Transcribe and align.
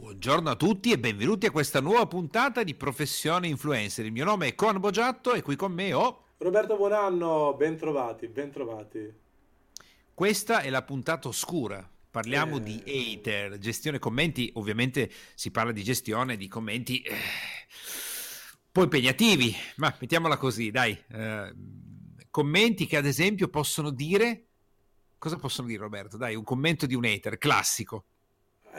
Buongiorno 0.00 0.48
a 0.48 0.56
tutti 0.56 0.92
e 0.92 0.98
benvenuti 0.98 1.44
a 1.44 1.50
questa 1.50 1.82
nuova 1.82 2.06
puntata 2.06 2.62
di 2.62 2.74
Professione 2.74 3.48
Influencer. 3.48 4.06
Il 4.06 4.12
mio 4.12 4.24
nome 4.24 4.46
è 4.46 4.54
Con 4.54 4.80
Boggiatto 4.80 5.34
e 5.34 5.42
qui 5.42 5.56
con 5.56 5.72
me 5.72 5.92
ho 5.92 6.24
Roberto 6.38 6.74
Buonanno, 6.78 7.52
ben 7.52 7.76
trovati, 7.76 8.26
ben 8.28 8.50
trovati. 8.50 9.12
Questa 10.14 10.62
è 10.62 10.70
la 10.70 10.82
puntata 10.84 11.28
oscura. 11.28 11.86
Parliamo 12.10 12.56
eh... 12.56 12.62
di 12.62 12.82
hater, 12.86 13.58
gestione 13.58 13.98
commenti, 13.98 14.50
ovviamente 14.54 15.10
si 15.34 15.50
parla 15.50 15.70
di 15.70 15.82
gestione 15.82 16.38
di 16.38 16.48
commenti 16.48 17.02
eh, 17.02 17.12
un 17.12 18.70
po' 18.72 18.84
impegnativi, 18.84 19.54
ma 19.76 19.94
mettiamola 20.00 20.38
così, 20.38 20.70
dai. 20.70 20.98
Eh, 21.10 21.54
commenti 22.30 22.86
che 22.86 22.96
ad 22.96 23.04
esempio 23.04 23.48
possono 23.48 23.90
dire 23.90 24.46
cosa 25.18 25.36
possono 25.36 25.68
dire 25.68 25.82
Roberto? 25.82 26.16
Dai, 26.16 26.34
un 26.34 26.44
commento 26.44 26.86
di 26.86 26.94
un 26.94 27.04
hater 27.04 27.36
classico. 27.36 28.06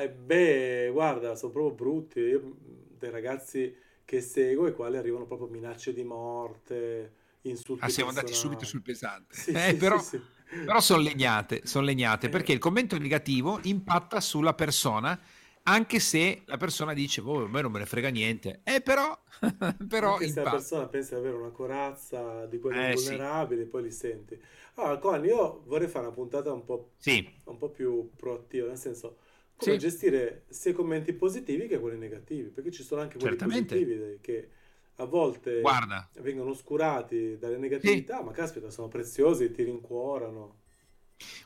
Eh 0.01 0.09
beh, 0.09 0.89
guarda, 0.91 1.35
sono 1.35 1.51
proprio 1.51 1.73
brutti. 1.73 2.19
Io, 2.19 2.55
dei 2.97 3.09
ragazzi 3.09 3.75
che 4.03 4.21
seguo 4.21 4.67
i 4.67 4.73
quali 4.73 4.97
arrivano 4.97 5.25
proprio 5.25 5.47
minacce 5.47 5.93
di 5.93 6.03
morte, 6.03 7.13
insulti 7.41 7.85
Ah, 7.85 7.89
siamo 7.89 8.09
andati 8.09 8.33
subito 8.33 8.65
sul 8.65 8.81
pesante. 8.81 9.35
Sì, 9.35 9.51
eh, 9.51 9.69
sì, 9.69 9.75
però, 9.75 9.99
sì, 9.99 10.19
però 10.65 10.79
sono 10.79 11.01
legnate, 11.01 11.61
sono 11.65 11.85
legnate, 11.85 12.29
perché 12.29 12.51
il 12.51 12.59
commento 12.59 12.97
negativo 12.97 13.59
impatta 13.63 14.19
sulla 14.19 14.53
persona 14.53 15.19
anche 15.63 15.99
se 15.99 16.41
la 16.45 16.57
persona 16.57 16.93
dice, 16.93 17.21
oh, 17.21 17.43
a 17.43 17.47
me 17.47 17.61
non 17.61 17.71
me 17.71 17.79
ne 17.79 17.85
frega 17.85 18.09
niente, 18.09 18.61
eh 18.63 18.81
però, 18.81 19.15
però 19.87 20.13
anche 20.13 20.29
se 20.29 20.41
la 20.41 20.49
persona 20.49 20.87
pensa 20.87 21.15
di 21.15 21.21
avere 21.21 21.37
una 21.37 21.51
corazza 21.51 22.45
di 22.47 22.59
quelli 22.59 22.79
eh, 22.79 22.93
vulnerabili, 22.93 23.63
sì. 23.63 23.67
poi 23.67 23.83
li 23.83 23.91
senti. 23.91 24.41
Allora, 24.75 24.97
Con, 24.97 25.23
io 25.25 25.61
vorrei 25.65 25.87
fare 25.87 26.05
una 26.07 26.15
puntata 26.15 26.51
un 26.51 26.63
po', 26.63 26.93
sì. 26.97 27.31
un 27.43 27.57
po 27.57 27.69
più 27.69 28.09
proattiva, 28.15 28.67
nel 28.67 28.77
senso, 28.77 29.17
come 29.61 29.79
sì. 29.79 29.87
gestire 29.87 30.45
sia 30.49 30.71
i 30.71 30.73
commenti 30.73 31.13
positivi 31.13 31.67
che 31.67 31.79
quelli 31.79 31.97
negativi, 31.97 32.49
perché 32.49 32.71
ci 32.71 32.83
sono 32.83 33.01
anche 33.01 33.17
quelli 33.17 33.37
Certamente. 33.37 33.75
positivi 33.75 34.17
che 34.21 34.49
a 34.95 35.05
volte 35.05 35.61
Guarda. 35.61 36.09
vengono 36.19 36.51
oscurati 36.51 37.37
dalle 37.37 37.57
negatività, 37.57 38.17
sì. 38.17 38.23
ma 38.23 38.31
caspita, 38.31 38.69
sono 38.69 38.87
preziosi, 38.87 39.51
ti 39.51 39.63
rincuorano. 39.63 40.59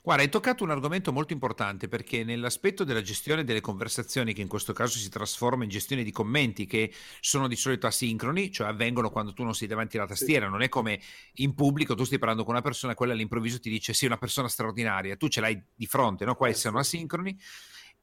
Guarda, 0.02 0.23
hai 0.23 0.30
toccato 0.30 0.63
un 0.63 0.69
argomento 0.69 1.11
molto 1.11 1.33
importante 1.33 1.89
perché 1.89 2.23
nell'aspetto 2.23 2.85
della 2.85 3.02
gestione 3.02 3.44
delle 3.44 3.59
conversazioni, 3.59 4.33
che 4.33 4.41
in 4.41 4.47
questo 4.47 4.72
caso 4.72 4.97
si 4.97 5.09
trasforma 5.09 5.63
in 5.63 5.69
gestione 5.69 6.03
di 6.03 6.11
commenti 6.11 6.66
che 6.66 6.94
sono 7.19 7.47
di 7.50 7.57
solito 7.57 7.88
asincroni, 7.88 8.52
cioè 8.52 8.67
avvengono 8.67 9.09
quando 9.09 9.33
tu 9.33 9.44
non 9.44 9.53
sei 9.53 9.67
davanti 9.67 9.97
alla 9.97 10.07
tastiera, 10.07 10.45
sì. 10.45 10.52
non 10.52 10.61
è 10.61 10.69
come 10.69 11.02
in 11.35 11.53
pubblico, 11.53 11.95
tu 11.95 12.05
stai 12.05 12.19
parlando 12.19 12.45
con 12.45 12.53
una 12.53 12.63
persona 12.63 12.94
e 12.94 12.95
quella 12.95 13.13
all'improvviso 13.13 13.59
ti 13.59 13.69
dice 13.69 13.94
sei 13.94 14.07
una 14.07 14.17
persona 14.17 14.47
straordinaria, 14.47 15.17
tu 15.17 15.27
ce 15.27 15.41
l'hai 15.41 15.61
di 15.75 15.88
fronte, 15.88 16.23
no? 16.23 16.35
qua 16.35 16.47
eh, 16.47 16.53
sono 16.53 16.79
asincroni 16.79 17.38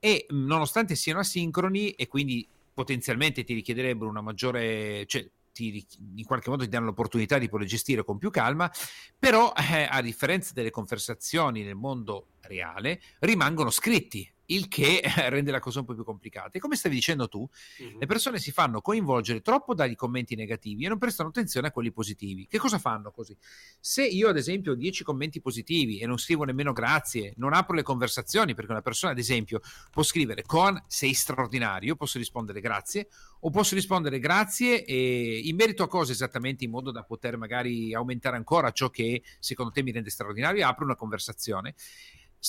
e 0.04 0.26
nonostante 0.30 0.96
siano 0.96 1.20
asincroni 1.20 1.92
e 1.92 2.08
quindi 2.08 2.44
potenzialmente 2.74 3.44
ti 3.44 3.54
richiederebbero 3.54 4.10
una 4.10 4.20
maggiore, 4.20 5.06
cioè 5.06 5.24
ti, 5.52 5.86
in 6.16 6.24
qualche 6.24 6.50
modo 6.50 6.64
ti 6.64 6.68
danno 6.68 6.86
l'opportunità 6.86 7.38
di 7.38 7.48
poter 7.48 7.68
gestire 7.68 8.02
con 8.02 8.18
più 8.18 8.28
calma, 8.30 8.68
però 9.16 9.52
eh, 9.56 9.86
a 9.88 10.02
differenza 10.02 10.54
delle 10.54 10.70
conversazioni 10.70 11.62
nel 11.62 11.76
mondo 11.76 12.30
reale 12.40 13.00
rimangono 13.20 13.70
scritti 13.70 14.28
il 14.46 14.68
che 14.68 15.02
rende 15.28 15.50
la 15.50 15.60
cosa 15.60 15.80
un 15.80 15.86
po' 15.86 15.94
più 15.94 16.04
complicata. 16.04 16.50
E 16.52 16.58
come 16.58 16.76
stavi 16.76 16.94
dicendo 16.94 17.28
tu, 17.28 17.48
mm-hmm. 17.82 17.98
le 17.98 18.06
persone 18.06 18.38
si 18.38 18.52
fanno 18.52 18.80
coinvolgere 18.80 19.40
troppo 19.40 19.74
dai 19.74 19.94
commenti 19.94 20.34
negativi 20.34 20.84
e 20.84 20.88
non 20.88 20.98
prestano 20.98 21.28
attenzione 21.28 21.68
a 21.68 21.70
quelli 21.70 21.92
positivi. 21.92 22.46
Che 22.46 22.58
cosa 22.58 22.78
fanno 22.78 23.10
così? 23.10 23.36
Se 23.80 24.04
io, 24.04 24.28
ad 24.28 24.36
esempio, 24.36 24.72
ho 24.72 24.74
10 24.74 25.04
commenti 25.04 25.40
positivi 25.40 25.98
e 25.98 26.06
non 26.06 26.18
scrivo 26.18 26.44
nemmeno 26.44 26.72
grazie, 26.72 27.34
non 27.36 27.52
apro 27.52 27.74
le 27.74 27.82
conversazioni, 27.82 28.54
perché 28.54 28.70
una 28.70 28.82
persona, 28.82 29.12
ad 29.12 29.18
esempio, 29.18 29.60
può 29.90 30.02
scrivere 30.02 30.42
con 30.42 30.82
sei 30.86 31.14
straordinario, 31.14 31.96
posso 31.96 32.18
rispondere 32.18 32.60
grazie, 32.60 33.08
o 33.40 33.50
posso 33.50 33.74
rispondere 33.74 34.18
grazie 34.18 34.84
e 34.84 35.40
in 35.44 35.56
merito 35.56 35.82
a 35.82 35.88
cosa 35.88 36.12
esattamente, 36.12 36.64
in 36.64 36.70
modo 36.70 36.90
da 36.90 37.02
poter 37.02 37.36
magari 37.36 37.92
aumentare 37.94 38.36
ancora 38.36 38.70
ciò 38.70 38.90
che 38.90 39.22
secondo 39.38 39.72
te 39.72 39.82
mi 39.82 39.90
rende 39.90 40.10
straordinario, 40.10 40.66
apro 40.66 40.84
una 40.84 40.94
conversazione 40.94 41.74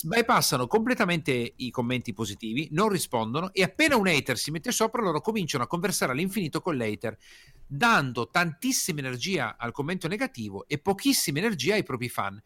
bypassano 0.02 0.66
completamente 0.66 1.54
i 1.58 1.70
commenti 1.70 2.14
positivi, 2.14 2.68
non 2.72 2.90
rispondono 2.90 3.54
e 3.54 3.62
appena 3.62 3.96
un 3.96 4.08
hater 4.08 4.38
si 4.38 4.50
mette 4.50 4.72
sopra 4.72 5.02
loro 5.02 5.22
cominciano 5.22 5.64
a 5.64 5.68
conversare 5.68 6.12
all'infinito 6.12 6.62
con 6.62 6.76
l'hater, 6.76 7.18
dando 7.66 8.30
tantissima 8.30 9.00
energia 9.00 9.56
al 9.58 9.72
commento 9.72 10.08
negativo 10.08 10.66
e 10.68 10.80
pochissima 10.80 11.38
energia 11.38 11.76
ai 11.76 11.84
propri 11.84 12.10
fan. 12.10 12.42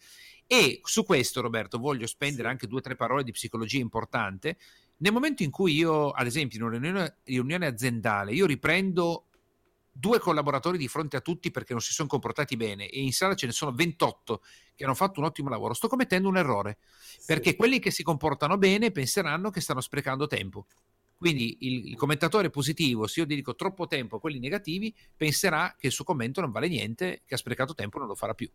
E 0.46 0.80
su 0.84 1.04
questo, 1.04 1.42
Roberto, 1.42 1.78
voglio 1.78 2.08
spendere 2.08 2.48
anche 2.48 2.68
due 2.68 2.80
o 2.80 2.82
tre 2.82 2.96
parole 2.96 3.24
di 3.24 3.32
psicologia 3.32 3.80
importante. 3.80 4.58
Nel 4.98 5.12
momento 5.12 5.44
in 5.44 5.52
cui 5.52 5.74
io, 5.74 6.12
ad 6.12 6.26
esempio, 6.26 6.58
in 6.58 6.66
una 6.66 6.78
riunione, 6.78 7.18
riunione 7.24 7.66
aziendale, 7.66 8.34
io 8.34 8.46
riprendo 8.46 9.26
due 10.00 10.20
collaboratori 10.20 10.78
di 10.78 10.88
fronte 10.88 11.18
a 11.18 11.22
tutti 11.22 11.50
perché 11.50 11.74
non 11.74 11.82
si 11.82 11.92
sono 11.92 12.08
comportati 12.08 12.56
bene 12.56 12.88
e 12.88 13.02
in 13.02 13.14
sala 13.14 13.36
ce 13.36 13.48
ne 13.48 13.52
sono 13.52 13.72
28 13.72 14.42
che 14.76 14.84
hanno 14.84 14.94
fatto 14.94 15.20
un 15.20 15.26
ottimo 15.26 15.50
lavoro, 15.50 15.74
sto 15.74 15.88
commettendo 15.88 16.28
un 16.28 16.38
errore 16.38 16.78
sì. 17.18 17.26
perché 17.26 17.56
quelli 17.56 17.80
che 17.80 17.90
si 17.90 18.04
comportano 18.04 18.58
bene 18.58 18.92
penseranno 18.92 19.50
che 19.50 19.62
stanno 19.62 19.82
sprecando 19.82 20.28
tempo. 20.28 20.68
Quindi 21.18 21.58
il, 21.62 21.88
il, 21.88 21.96
commentatore 21.96 22.52
positivo, 22.52 23.08
se 23.08 23.22
io 23.22 23.26
dedico 23.26 23.56
troppo 23.56 23.88
tempo 23.88 24.18
a 24.18 24.20
quelli 24.20 24.38
negativi, 24.38 24.94
penserà 25.16 25.76
che 25.76 25.88
il 25.88 25.92
suo 25.92 26.04
commento 26.04 26.42
non 26.42 26.52
vale 26.52 26.68
niente, 26.68 27.24
che 27.26 27.34
ha 27.34 27.38
sprecato 27.38 27.74
tempo 27.74 27.98
e 27.98 28.00
non 28.02 28.10
lo 28.10 28.14
farà 28.14 28.36
più. 28.36 28.48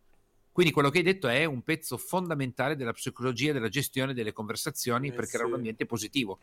Quindi 0.49 0.71
quello 0.71 0.89
che 0.89 0.99
hai 0.99 1.03
detto 1.03 1.27
è 1.27 1.43
un 1.43 1.61
pezzo 1.61 1.97
fondamentale 1.97 2.77
della 2.77 2.93
psicologia 2.93 3.51
della 3.51 3.67
gestione 3.67 4.13
delle 4.13 4.31
conversazioni 4.31 5.09
eh 5.09 5.11
per 5.11 5.25
creare 5.25 5.47
sì. 5.47 5.49
un 5.49 5.55
ambiente 5.57 5.85
positivo. 5.85 6.39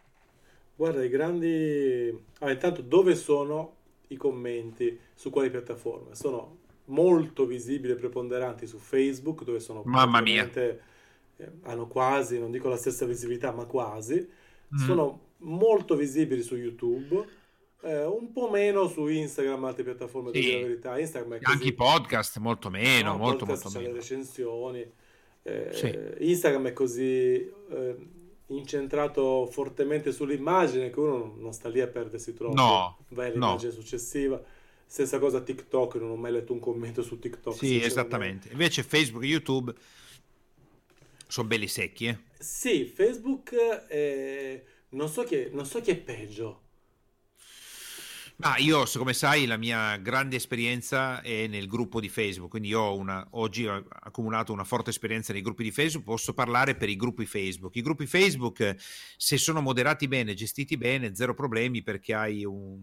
Guarda, 0.76 1.02
i 1.02 1.08
grandi... 1.08 2.22
Ah, 2.40 2.50
intanto 2.50 2.82
dove 2.82 3.14
sono 3.14 3.76
i 4.10 4.16
commenti 4.16 4.98
su 5.14 5.30
quali 5.30 5.50
piattaforme. 5.50 6.14
Sono 6.14 6.58
molto 6.86 7.46
visibili 7.46 7.92
e 7.92 7.96
preponderanti 7.96 8.66
su 8.66 8.78
Facebook, 8.78 9.44
dove 9.44 9.60
sono 9.60 9.82
Mamma 9.84 10.20
mia. 10.20 10.50
Eh, 10.52 10.78
hanno 11.62 11.86
quasi, 11.86 12.38
non 12.38 12.50
dico 12.50 12.68
la 12.68 12.76
stessa 12.76 13.06
visibilità, 13.06 13.52
ma 13.52 13.64
quasi. 13.64 14.28
Mm. 14.74 14.86
Sono 14.86 15.28
molto 15.38 15.96
visibili 15.96 16.42
su 16.42 16.56
YouTube. 16.56 17.38
Eh, 17.82 18.04
un 18.04 18.30
po' 18.32 18.50
meno 18.50 18.88
su 18.88 19.06
Instagram, 19.06 19.64
altre 19.64 19.84
piattaforme 19.84 20.32
sì. 20.32 20.40
di 20.40 20.50
verità. 20.50 20.98
Instagram. 20.98 21.38
Anche 21.42 21.68
i 21.68 21.72
podcast, 21.72 22.38
molto 22.38 22.68
meno, 22.68 23.12
no, 23.12 23.18
molto, 23.18 23.46
molto 23.46 23.70
meno. 23.70 23.86
le 23.86 23.92
recensioni. 23.94 24.92
Eh, 25.42 25.70
sì. 25.72 25.98
Instagram 26.30 26.66
è 26.66 26.72
così 26.72 27.50
eh, 27.70 27.96
incentrato 28.56 29.46
fortemente 29.46 30.12
sull'immagine, 30.12 30.90
che 30.90 31.00
uno 31.00 31.34
non 31.38 31.52
sta 31.52 31.68
lì 31.68 31.80
a 31.80 31.86
perdersi 31.86 32.34
troppo. 32.34 32.54
No, 32.54 32.98
vai 33.08 33.28
all'immagine 33.28 33.72
no. 33.72 33.80
successiva. 33.80 34.42
Stessa 34.86 35.18
cosa 35.18 35.40
TikTok, 35.40 35.96
non 35.96 36.10
ho 36.10 36.16
mai 36.16 36.32
letto 36.32 36.52
un 36.52 36.58
commento 36.58 37.02
su 37.02 37.18
TikTok. 37.18 37.56
Sì, 37.56 37.80
esattamente. 37.80 38.48
Invece 38.50 38.82
Facebook 38.82 39.22
e 39.22 39.26
YouTube 39.26 39.72
sono 41.28 41.46
belli 41.46 41.68
secchi, 41.68 42.06
eh? 42.06 42.18
Sì, 42.38 42.84
Facebook 42.86 43.54
è... 43.54 44.62
non, 44.90 45.08
so 45.08 45.22
chi 45.22 45.36
è... 45.36 45.48
non 45.52 45.64
so 45.64 45.80
chi 45.80 45.92
è 45.92 45.96
peggio 45.96 46.62
Ah, 48.42 48.56
io, 48.56 48.84
come 48.96 49.12
sai, 49.12 49.44
la 49.44 49.58
mia 49.58 49.98
grande 49.98 50.36
esperienza 50.36 51.20
è 51.20 51.46
nel 51.46 51.66
gruppo 51.66 52.00
di 52.00 52.08
Facebook, 52.08 52.48
quindi 52.48 52.68
io 52.68 52.80
ho 52.80 52.96
una, 52.96 53.26
oggi 53.32 53.66
ho 53.66 53.84
accumulato 53.86 54.50
una 54.50 54.64
forte 54.64 54.88
esperienza 54.88 55.34
nei 55.34 55.42
gruppi 55.42 55.62
di 55.62 55.70
Facebook, 55.70 56.04
posso 56.06 56.32
parlare 56.32 56.74
per 56.74 56.88
i 56.88 56.96
gruppi 56.96 57.26
Facebook. 57.26 57.76
I 57.76 57.82
gruppi 57.82 58.06
Facebook, 58.06 58.76
se 59.18 59.36
sono 59.36 59.60
moderati 59.60 60.08
bene, 60.08 60.32
gestiti 60.32 60.78
bene, 60.78 61.14
zero 61.14 61.34
problemi 61.34 61.82
perché 61.82 62.14
hai 62.14 62.42
un, 62.46 62.82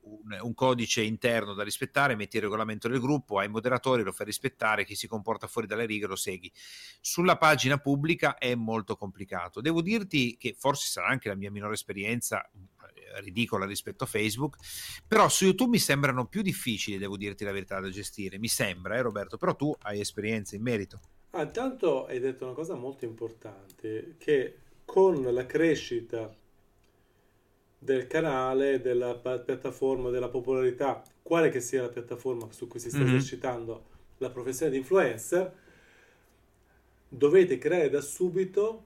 un, 0.00 0.38
un 0.40 0.54
codice 0.54 1.02
interno 1.02 1.52
da 1.52 1.64
rispettare, 1.64 2.16
metti 2.16 2.36
il 2.36 2.42
regolamento 2.42 2.88
del 2.88 2.98
gruppo, 3.00 3.38
hai 3.38 3.48
moderatori, 3.48 4.02
lo 4.02 4.12
fai 4.12 4.24
rispettare, 4.24 4.86
chi 4.86 4.94
si 4.94 5.06
comporta 5.06 5.46
fuori 5.46 5.66
dalle 5.66 5.84
righe 5.84 6.06
lo 6.06 6.16
segui. 6.16 6.50
Sulla 7.02 7.36
pagina 7.36 7.76
pubblica 7.76 8.38
è 8.38 8.54
molto 8.54 8.96
complicato. 8.96 9.60
Devo 9.60 9.82
dirti 9.82 10.38
che 10.38 10.54
forse 10.58 10.88
sarà 10.88 11.08
anche 11.08 11.28
la 11.28 11.34
mia 11.34 11.50
minore 11.50 11.74
esperienza, 11.74 12.48
ridicola 13.20 13.66
rispetto 13.66 14.04
a 14.04 14.06
Facebook, 14.06 14.56
però 15.06 15.28
su 15.28 15.44
YouTube 15.44 15.70
mi 15.70 15.78
sembrano 15.78 16.26
più 16.26 16.42
difficili, 16.42 16.98
devo 16.98 17.16
dirti 17.16 17.44
la 17.44 17.52
verità, 17.52 17.80
da 17.80 17.88
gestire, 17.88 18.38
mi 18.38 18.48
sembra, 18.48 18.96
eh 18.96 19.02
Roberto, 19.02 19.36
però 19.36 19.54
tu 19.54 19.74
hai 19.82 20.00
esperienza 20.00 20.56
in 20.56 20.62
merito. 20.62 21.00
Ah, 21.30 21.42
intanto 21.42 22.06
hai 22.06 22.20
detto 22.20 22.44
una 22.44 22.54
cosa 22.54 22.74
molto 22.74 23.04
importante, 23.04 24.14
che 24.18 24.58
con 24.84 25.22
la 25.22 25.46
crescita 25.46 26.34
del 27.78 28.06
canale, 28.06 28.80
della 28.80 29.14
piattaforma, 29.14 30.10
della 30.10 30.28
popolarità, 30.28 31.02
quale 31.22 31.50
che 31.50 31.60
sia 31.60 31.82
la 31.82 31.88
piattaforma 31.88 32.50
su 32.50 32.66
cui 32.66 32.80
si 32.80 32.88
sta 32.88 32.98
mm-hmm. 32.98 33.08
esercitando 33.08 33.84
la 34.18 34.30
professione 34.30 34.70
di 34.70 34.78
influencer, 34.78 35.52
dovete 37.08 37.58
creare 37.58 37.90
da 37.90 38.00
subito 38.00 38.84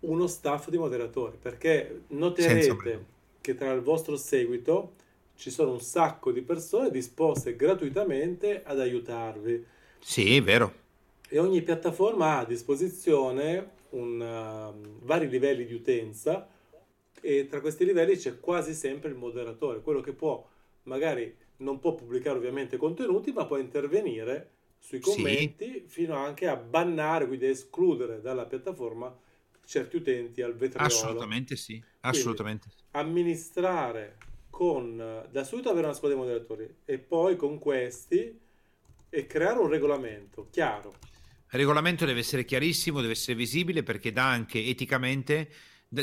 uno 0.00 0.26
staff 0.26 0.68
di 0.68 0.78
moderatori, 0.78 1.36
perché 1.40 2.02
noterete 2.08 3.12
che 3.44 3.54
tra 3.54 3.70
il 3.72 3.82
vostro 3.82 4.16
seguito 4.16 4.94
ci 5.36 5.50
sono 5.50 5.72
un 5.72 5.80
sacco 5.82 6.32
di 6.32 6.40
persone 6.40 6.90
disposte 6.90 7.56
gratuitamente 7.56 8.62
ad 8.64 8.80
aiutarvi. 8.80 9.62
Sì, 9.98 10.36
è 10.36 10.42
vero. 10.42 10.72
E 11.28 11.38
ogni 11.38 11.60
piattaforma 11.60 12.36
ha 12.36 12.38
a 12.38 12.44
disposizione 12.46 13.72
un, 13.90 14.18
uh, 14.18 15.04
vari 15.04 15.28
livelli 15.28 15.66
di 15.66 15.74
utenza 15.74 16.48
e 17.20 17.46
tra 17.46 17.60
questi 17.60 17.84
livelli 17.84 18.16
c'è 18.16 18.40
quasi 18.40 18.72
sempre 18.72 19.10
il 19.10 19.16
moderatore, 19.16 19.82
quello 19.82 20.00
che 20.00 20.12
può 20.12 20.42
magari 20.84 21.36
non 21.58 21.78
può 21.80 21.94
pubblicare 21.94 22.38
ovviamente 22.38 22.78
contenuti, 22.78 23.30
ma 23.32 23.44
può 23.44 23.58
intervenire 23.58 24.52
sui 24.78 25.00
commenti 25.00 25.70
sì. 25.70 25.84
fino 25.86 26.16
anche 26.16 26.46
a 26.46 26.56
bannare, 26.56 27.26
quindi 27.26 27.44
a 27.44 27.50
escludere 27.50 28.22
dalla 28.22 28.46
piattaforma 28.46 29.14
certi 29.64 29.96
utenti 29.96 30.42
al 30.42 30.54
vetriolo. 30.54 30.86
Assolutamente 30.86 31.56
sì, 31.56 31.82
assolutamente. 32.00 32.68
Quindi, 32.68 32.88
amministrare 32.92 34.16
con 34.50 35.26
da 35.30 35.44
subito 35.44 35.68
avere 35.68 35.86
una 35.86 35.94
squadra 35.94 36.16
di 36.16 36.24
moderatori 36.24 36.74
e 36.84 36.98
poi 36.98 37.36
con 37.36 37.58
questi 37.58 38.38
e 39.08 39.26
creare 39.26 39.58
un 39.58 39.68
regolamento 39.68 40.48
chiaro. 40.50 40.94
Il 41.50 41.60
regolamento 41.60 42.04
deve 42.04 42.20
essere 42.20 42.44
chiarissimo, 42.44 43.00
deve 43.00 43.12
essere 43.12 43.36
visibile 43.36 43.82
perché 43.82 44.12
dà 44.12 44.28
anche 44.28 44.64
eticamente 44.64 45.48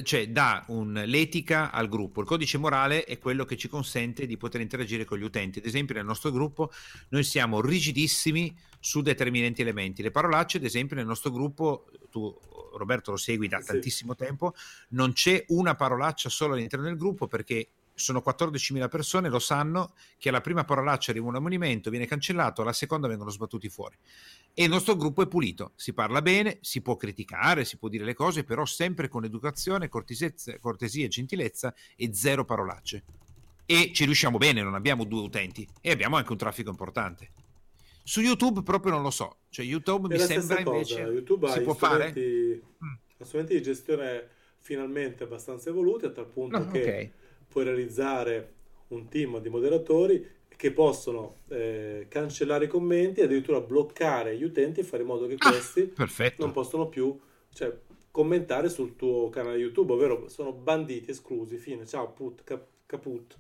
cioè 0.04 0.30
dà 0.30 0.64
un, 0.68 1.04
l'etica 1.06 1.72
al 1.72 1.90
gruppo. 1.90 2.22
Il 2.22 2.28
codice 2.28 2.58
morale 2.58 3.04
è 3.04 3.18
quello 3.18 3.46
che 3.46 3.58
ci 3.58 3.68
consente 3.68 4.26
di 4.26 4.38
poter 4.38 4.62
interagire 4.62 5.06
con 5.06 5.18
gli 5.18 5.24
utenti. 5.24 5.60
Ad 5.60 5.66
esempio, 5.66 5.96
nel 5.96 6.06
nostro 6.06 6.32
gruppo 6.32 6.72
noi 7.10 7.24
siamo 7.24 7.62
rigidissimi 7.62 8.56
su 8.80 9.02
determinati 9.02 9.62
elementi. 9.62 10.02
Le 10.02 10.12
parolacce, 10.12 10.58
ad 10.58 10.64
esempio, 10.64 10.96
nel 10.96 11.06
nostro 11.06 11.32
gruppo, 11.32 11.88
tu 12.10 12.36
Roberto 12.74 13.12
lo 13.12 13.18
segui 13.18 13.48
da 13.48 13.60
sì. 13.60 13.68
tantissimo 13.68 14.16
tempo, 14.16 14.54
non 14.90 15.14
c'è 15.14 15.44
una 15.50 15.76
parolaccia 15.76 16.30
solo 16.30 16.54
all'interno 16.54 16.86
del 16.86 16.98
gruppo 16.98 17.28
perché 17.28 17.70
sono 17.94 18.24
14.000 18.26 18.90
persone, 18.90 19.30
lo 19.30 19.40
sanno 19.40 19.94
che 20.18 20.30
alla 20.30 20.42
prima 20.42 20.64
parolaccia 20.64 21.12
arriva 21.12 21.28
un 21.28 21.36
ammonimento, 21.36 21.90
viene 21.90 22.06
cancellato, 22.06 22.62
alla 22.62 22.74
seconda 22.74 23.08
vengono 23.08 23.30
sbattuti 23.30 23.70
fuori. 23.70 23.96
E 24.54 24.64
il 24.64 24.70
nostro 24.70 24.96
gruppo 24.96 25.22
è 25.22 25.28
pulito, 25.28 25.72
si 25.76 25.94
parla 25.94 26.22
bene, 26.22 26.58
si 26.62 26.82
può 26.82 26.96
criticare, 26.96 27.64
si 27.64 27.78
può 27.78 27.88
dire 27.88 28.04
le 28.04 28.14
cose, 28.14 28.44
però 28.44 28.66
sempre 28.66 29.08
con 29.08 29.24
educazione, 29.24 29.90
cortesia, 29.90 31.08
gentilezza 31.08 31.74
e 31.96 32.14
zero 32.14 32.44
parolacce. 32.44 33.04
E 33.66 33.92
ci 33.94 34.04
riusciamo 34.06 34.38
bene, 34.38 34.62
non 34.62 34.76
abbiamo 34.76 35.06
due 35.06 35.22
utenti 35.22 35.68
e 35.80 35.92
abbiamo 35.92 36.18
anche 36.18 36.32
un 36.32 36.38
traffico 36.38 36.70
importante. 36.70 37.32
Su 38.04 38.20
YouTube 38.20 38.64
proprio 38.64 38.92
non 38.92 39.04
lo 39.04 39.12
so, 39.12 39.38
cioè 39.50 39.64
YouTube 39.64 40.14
è 40.14 40.18
mi 40.18 40.26
sembra 40.26 40.64
cosa. 40.64 41.00
invece 41.00 41.14
YouTube 41.14 41.50
si 41.50 41.62
può 41.62 41.76
fare 41.76 42.14
mm. 42.18 43.24
strumenti 43.24 43.54
di 43.54 43.62
gestione 43.62 44.28
finalmente 44.58 45.24
abbastanza 45.24 45.70
evoluti 45.70 46.06
a 46.06 46.10
tal 46.10 46.26
punto 46.28 46.58
no, 46.58 46.72
che 46.72 46.82
okay 46.82 47.12
puoi 47.52 47.66
realizzare 47.66 48.54
un 48.88 49.08
team 49.10 49.40
di 49.40 49.50
moderatori 49.50 50.40
che 50.56 50.72
possono 50.72 51.38
eh, 51.50 52.06
cancellare 52.08 52.66
i 52.66 52.68
commenti 52.68 53.20
e 53.20 53.24
addirittura 53.24 53.60
bloccare 53.62 54.38
gli 54.38 54.44
utenti 54.44 54.80
e 54.80 54.84
fare 54.84 55.02
in 55.02 55.08
modo 55.08 55.28
che 55.28 55.36
ah, 55.40 55.50
questi 55.50 55.84
perfetto. 55.84 56.44
non 56.44 56.54
possono 56.54 56.88
più 56.88 57.20
cioè, 57.52 57.76
commentare 58.12 58.70
sul 58.70 58.96
tuo 58.96 59.30
canale 59.30 59.58
YouTube, 59.58 59.94
ovvero 59.94 60.28
sono 60.28 60.52
banditi, 60.54 61.10
esclusi, 61.10 61.58
fine, 61.58 61.86
ciao, 61.86 62.12
put, 62.12 62.44
cap, 62.44 62.64
caput. 62.86 63.38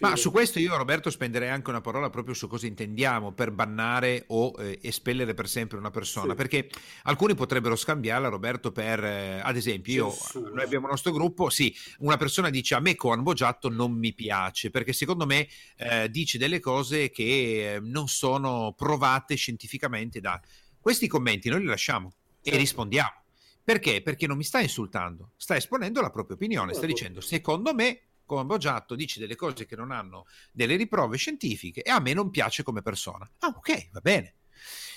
Ma 0.00 0.16
su 0.16 0.30
questo 0.32 0.58
io 0.58 0.76
Roberto 0.76 1.08
spenderei 1.08 1.48
anche 1.48 1.70
una 1.70 1.80
parola 1.80 2.10
proprio 2.10 2.34
su 2.34 2.48
cosa 2.48 2.66
intendiamo 2.66 3.32
per 3.32 3.52
bannare 3.52 4.24
o 4.28 4.52
eh, 4.58 4.78
espellere 4.82 5.34
per 5.34 5.48
sempre 5.48 5.78
una 5.78 5.90
persona, 5.90 6.30
sì. 6.30 6.36
perché 6.36 6.68
alcuni 7.04 7.34
potrebbero 7.34 7.76
scambiarla 7.76 8.28
Roberto 8.28 8.72
per, 8.72 9.04
eh, 9.04 9.40
ad 9.40 9.56
esempio, 9.56 10.08
io, 10.08 10.40
noi 10.52 10.64
abbiamo 10.64 10.86
il 10.86 10.90
nostro 10.90 11.12
gruppo, 11.12 11.48
sì, 11.48 11.74
una 11.98 12.16
persona 12.16 12.50
dice 12.50 12.74
a 12.74 12.80
me 12.80 12.96
Coan 12.96 13.22
Boggiatto 13.22 13.68
non 13.68 13.92
mi 13.92 14.12
piace, 14.12 14.70
perché 14.70 14.92
secondo 14.92 15.26
me 15.26 15.46
eh, 15.76 16.10
dice 16.10 16.38
delle 16.38 16.58
cose 16.58 17.10
che 17.10 17.74
eh, 17.74 17.80
non 17.80 18.08
sono 18.08 18.74
provate 18.76 19.36
scientificamente 19.36 20.20
da... 20.20 20.40
Questi 20.80 21.06
commenti 21.06 21.48
noi 21.48 21.60
li 21.60 21.66
lasciamo 21.66 22.12
certo. 22.42 22.50
e 22.50 22.56
rispondiamo. 22.56 23.22
Perché? 23.62 24.02
Perché 24.02 24.26
non 24.26 24.36
mi 24.36 24.44
sta 24.44 24.60
insultando, 24.60 25.30
sta 25.36 25.56
esponendo 25.56 26.02
la 26.02 26.10
propria 26.10 26.36
opinione, 26.36 26.74
sta 26.74 26.84
dicendo 26.84 27.22
secondo 27.22 27.72
me 27.72 28.00
come 28.24 28.44
Boggiatto 28.44 28.94
dice 28.94 29.20
delle 29.20 29.36
cose 29.36 29.66
che 29.66 29.76
non 29.76 29.90
hanno 29.90 30.26
delle 30.52 30.76
riprove 30.76 31.16
scientifiche 31.16 31.82
e 31.82 31.90
a 31.90 32.00
me 32.00 32.12
non 32.12 32.30
piace 32.30 32.62
come 32.62 32.82
persona. 32.82 33.28
Ah, 33.40 33.54
ok, 33.56 33.90
va 33.92 34.00
bene. 34.00 34.34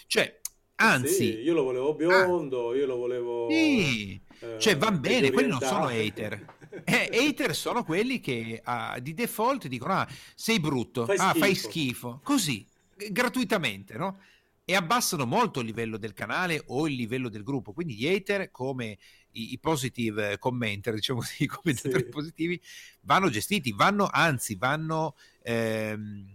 Cioè, 0.08 0.40
anzi... 0.76 1.14
Sì, 1.14 1.38
io 1.40 1.54
lo 1.54 1.64
volevo 1.64 1.94
biondo, 1.94 2.72
ah, 2.72 2.76
io 2.76 2.86
lo 2.86 2.96
volevo... 2.98 3.50
Sì, 3.50 4.20
eh, 4.40 4.60
cioè 4.60 4.78
va 4.78 4.92
bene, 4.92 5.32
quelli 5.32 5.50
non 5.50 5.60
sono 5.60 5.88
hater. 5.90 6.56
Eh, 6.84 7.10
hater 7.12 7.56
sono 7.56 7.84
quelli 7.84 8.20
che 8.20 8.62
ah, 8.64 9.00
di 9.00 9.14
default 9.14 9.68
dicono, 9.68 9.94
ah, 9.94 10.08
sei 10.36 10.60
brutto, 10.60 11.06
fai 11.06 11.18
ah, 11.18 11.34
fai 11.34 11.56
schifo, 11.56 12.20
così, 12.24 12.66
gratuitamente, 13.12 13.98
no? 13.98 14.20
e 14.70 14.76
abbassano 14.76 15.26
molto 15.26 15.62
il 15.62 15.66
livello 15.66 15.96
del 15.96 16.12
canale 16.12 16.62
o 16.68 16.90
il 16.90 16.96
livello 16.96 17.30
del 17.30 17.44
gruppo. 17.44 17.72
Quindi 17.72 17.96
gli 17.96 18.06
hater, 18.06 18.52
come 18.52 18.98
i, 19.38 19.54
i 19.54 19.60
positive 19.60 20.38
commenter, 20.38 20.94
diciamo 20.94 21.20
così, 21.20 21.44
i 21.46 21.48
commentatori 21.48 22.04
sì. 22.04 22.10
positivi, 22.10 22.62
vanno 23.02 23.30
gestiti, 23.30 23.72
vanno, 23.72 24.08
anzi, 24.12 24.56
vanno 24.56 25.16
ehm, 25.44 26.26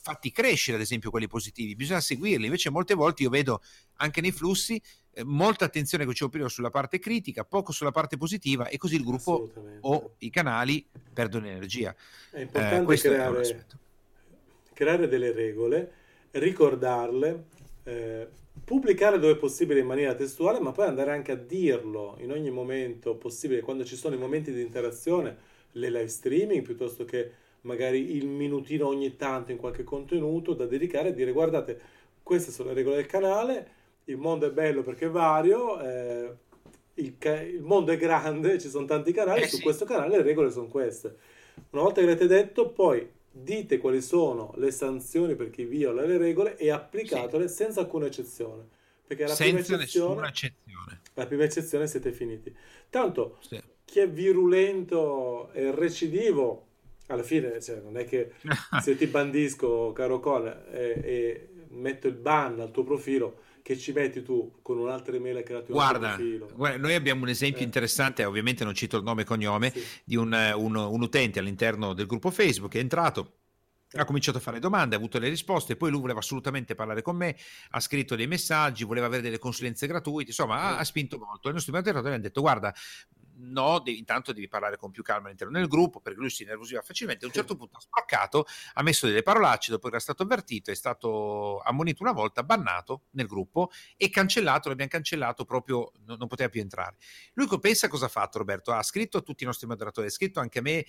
fatti 0.00 0.30
crescere, 0.30 0.76
ad 0.76 0.82
esempio, 0.82 1.10
quelli 1.10 1.26
positivi. 1.26 1.74
Bisogna 1.74 2.00
seguirli. 2.00 2.44
Invece, 2.46 2.70
molte 2.70 2.94
volte 2.94 3.22
io 3.22 3.30
vedo 3.30 3.62
anche 3.96 4.20
nei 4.20 4.32
flussi 4.32 4.80
eh, 5.12 5.24
molta 5.24 5.64
attenzione 5.64 6.04
che 6.04 6.10
dicevo 6.10 6.30
prima 6.30 6.48
sulla 6.48 6.70
parte 6.70 6.98
critica, 6.98 7.44
poco 7.44 7.72
sulla 7.72 7.90
parte 7.90 8.16
positiva, 8.16 8.68
e 8.68 8.78
così 8.78 8.96
il 8.96 9.04
gruppo 9.04 9.50
o 9.80 10.14
i 10.18 10.30
canali 10.30 10.86
perdono 11.12 11.46
energia. 11.46 11.94
È 12.30 12.40
importante 12.40 12.92
eh, 12.92 12.98
creare, 12.98 13.40
è 13.42 13.64
creare 14.72 15.08
delle 15.08 15.32
regole, 15.32 15.92
ricordarle 16.32 17.44
eh, 17.84 18.28
pubblicare 18.64 19.18
dove 19.18 19.36
possibile 19.36 19.80
in 19.80 19.86
maniera 19.86 20.14
testuale, 20.14 20.60
ma 20.60 20.72
poi 20.72 20.86
andare 20.86 21.12
anche 21.12 21.32
a 21.32 21.36
dirlo 21.36 22.16
in 22.20 22.30
ogni 22.30 22.50
momento 22.50 23.14
possibile, 23.16 23.60
quando 23.60 23.84
ci 23.84 23.96
sono 23.96 24.14
i 24.14 24.18
momenti 24.18 24.52
di 24.52 24.60
interazione, 24.60 25.36
le 25.72 25.90
live 25.90 26.08
streaming, 26.08 26.62
piuttosto 26.62 27.04
che 27.04 27.30
magari 27.62 28.16
il 28.16 28.26
minutino 28.26 28.86
ogni 28.86 29.16
tanto 29.16 29.50
in 29.50 29.58
qualche 29.58 29.84
contenuto 29.84 30.54
da 30.54 30.66
dedicare 30.66 31.10
e 31.10 31.14
dire 31.14 31.32
guardate, 31.32 31.80
queste 32.22 32.50
sono 32.50 32.68
le 32.68 32.74
regole 32.74 32.96
del 32.96 33.06
canale, 33.06 33.68
il 34.04 34.16
mondo 34.16 34.46
è 34.46 34.50
bello 34.50 34.82
perché 34.82 35.06
è 35.06 35.10
vario, 35.10 35.80
eh, 35.80 36.32
il, 36.94 37.14
ca- 37.18 37.40
il, 37.40 37.62
mondo 37.62 37.92
è 37.92 37.96
grande, 37.96 38.58
ci 38.58 38.68
sono 38.68 38.86
tanti 38.86 39.12
canali, 39.12 39.42
eh 39.42 39.48
su 39.48 39.56
sì. 39.56 39.62
questo 39.62 39.84
canale 39.84 40.16
le 40.16 40.22
regole 40.22 40.50
sono 40.50 40.66
queste. 40.66 41.16
Una 41.70 41.82
volta 41.82 42.00
che 42.00 42.06
l'avete 42.06 42.26
detto, 42.26 42.70
poi 42.70 43.08
dite 43.30 43.78
quali 43.78 44.02
sono 44.02 44.52
le 44.56 44.70
sanzioni 44.70 45.36
per 45.36 45.50
chi 45.50 45.64
viola 45.64 46.04
le 46.04 46.18
regole 46.18 46.56
e 46.56 46.70
applicatele 46.70 47.48
sì. 47.48 47.54
senza 47.54 47.80
alcuna 47.80 48.06
eccezione. 48.06 48.66
Perché 49.06 49.26
la 49.26 49.34
senza 49.34 49.62
prima 49.62 49.82
eccezione, 49.82 50.28
eccezione. 50.28 51.00
La 51.14 51.26
prima 51.26 51.44
eccezione 51.44 51.86
siete 51.86 52.12
finiti. 52.12 52.54
Tanto 52.88 53.38
sì. 53.40 53.60
chi 53.84 54.00
è 54.00 54.08
virulento 54.08 55.50
e 55.52 55.72
recidivo, 55.74 56.66
alla 57.06 57.22
fine 57.22 57.60
cioè, 57.60 57.80
non 57.80 57.96
è 57.96 58.04
che 58.04 58.32
se 58.82 58.96
ti 58.96 59.06
bandisco, 59.06 59.92
caro 59.92 60.20
Con, 60.20 60.46
e, 60.46 61.00
e 61.02 61.48
metto 61.70 62.06
il 62.06 62.14
ban 62.14 62.60
al 62.60 62.70
tuo 62.70 62.84
profilo, 62.84 63.42
che 63.70 63.78
ci 63.78 63.92
metti 63.92 64.24
tu 64.24 64.58
con 64.62 64.78
un'altra 64.78 65.14
email 65.14 65.36
che 65.36 65.42
creato 65.44 65.72
guarda, 65.72 66.18
guarda, 66.56 66.76
noi 66.76 66.94
abbiamo 66.94 67.22
un 67.22 67.28
esempio 67.28 67.60
eh. 67.60 67.64
interessante, 67.64 68.24
ovviamente 68.24 68.64
non 68.64 68.74
cito 68.74 68.96
il 68.96 69.04
nome 69.04 69.22
e 69.22 69.24
cognome, 69.24 69.70
sì. 69.70 69.80
di 70.02 70.16
un, 70.16 70.32
un, 70.56 70.74
un, 70.74 71.02
utente 71.02 71.38
all'interno 71.38 71.94
del 71.94 72.06
gruppo 72.06 72.32
Facebook 72.32 72.72
che 72.72 72.78
è 72.78 72.82
entrato. 72.82 73.34
Ha 73.92 74.04
cominciato 74.04 74.38
a 74.38 74.40
fare 74.40 74.60
domande, 74.60 74.94
ha 74.94 74.98
avuto 74.98 75.18
le 75.18 75.28
risposte, 75.28 75.76
poi 75.76 75.90
lui 75.90 76.00
voleva 76.00 76.20
assolutamente 76.20 76.76
parlare 76.76 77.02
con 77.02 77.16
me, 77.16 77.36
ha 77.70 77.80
scritto 77.80 78.14
dei 78.14 78.28
messaggi, 78.28 78.84
voleva 78.84 79.06
avere 79.06 79.22
delle 79.22 79.38
consulenze 79.38 79.88
gratuite, 79.88 80.30
insomma 80.30 80.60
ha, 80.60 80.78
ha 80.78 80.84
spinto 80.84 81.18
molto. 81.18 81.46
E 81.46 81.48
il 81.48 81.54
nostro 81.54 81.72
moderatore 81.72 82.14
ha 82.14 82.18
detto 82.18 82.40
guarda, 82.40 82.72
no, 83.40 83.80
devi, 83.80 83.98
intanto 83.98 84.32
devi 84.32 84.48
parlare 84.48 84.76
con 84.76 84.90
più 84.90 85.02
calma 85.02 85.26
all'interno 85.26 85.58
del 85.58 85.66
gruppo 85.66 86.00
perché 86.00 86.18
lui 86.18 86.30
si 86.30 86.44
nervosiva 86.44 86.82
facilmente. 86.82 87.24
A 87.24 87.28
un 87.28 87.34
certo 87.34 87.56
punto 87.56 87.78
ha 87.78 87.80
spaccato, 87.80 88.46
ha 88.74 88.82
messo 88.82 89.06
delle 89.06 89.22
parolacce 89.22 89.70
dopo 89.70 89.88
che 89.88 89.94
era 89.94 90.02
stato 90.02 90.22
avvertito, 90.22 90.70
è 90.70 90.74
stato 90.74 91.58
ammonito 91.60 92.02
una 92.02 92.12
volta, 92.12 92.42
bannato 92.42 93.06
nel 93.12 93.26
gruppo 93.26 93.70
e 93.96 94.10
cancellato, 94.10 94.68
l'abbiamo 94.68 94.90
cancellato 94.90 95.44
proprio, 95.44 95.90
non, 96.06 96.18
non 96.18 96.28
poteva 96.28 96.48
più 96.48 96.60
entrare. 96.60 96.96
Lui 97.34 97.48
pensa 97.60 97.88
cosa 97.88 98.06
ha 98.06 98.08
fatto 98.08 98.38
Roberto? 98.38 98.72
Ha 98.72 98.82
scritto 98.82 99.18
a 99.18 99.20
tutti 99.20 99.42
i 99.42 99.46
nostri 99.46 99.66
moderatori, 99.66 100.06
ha 100.06 100.10
scritto 100.10 100.40
anche 100.40 100.58
a 100.58 100.62
me. 100.62 100.84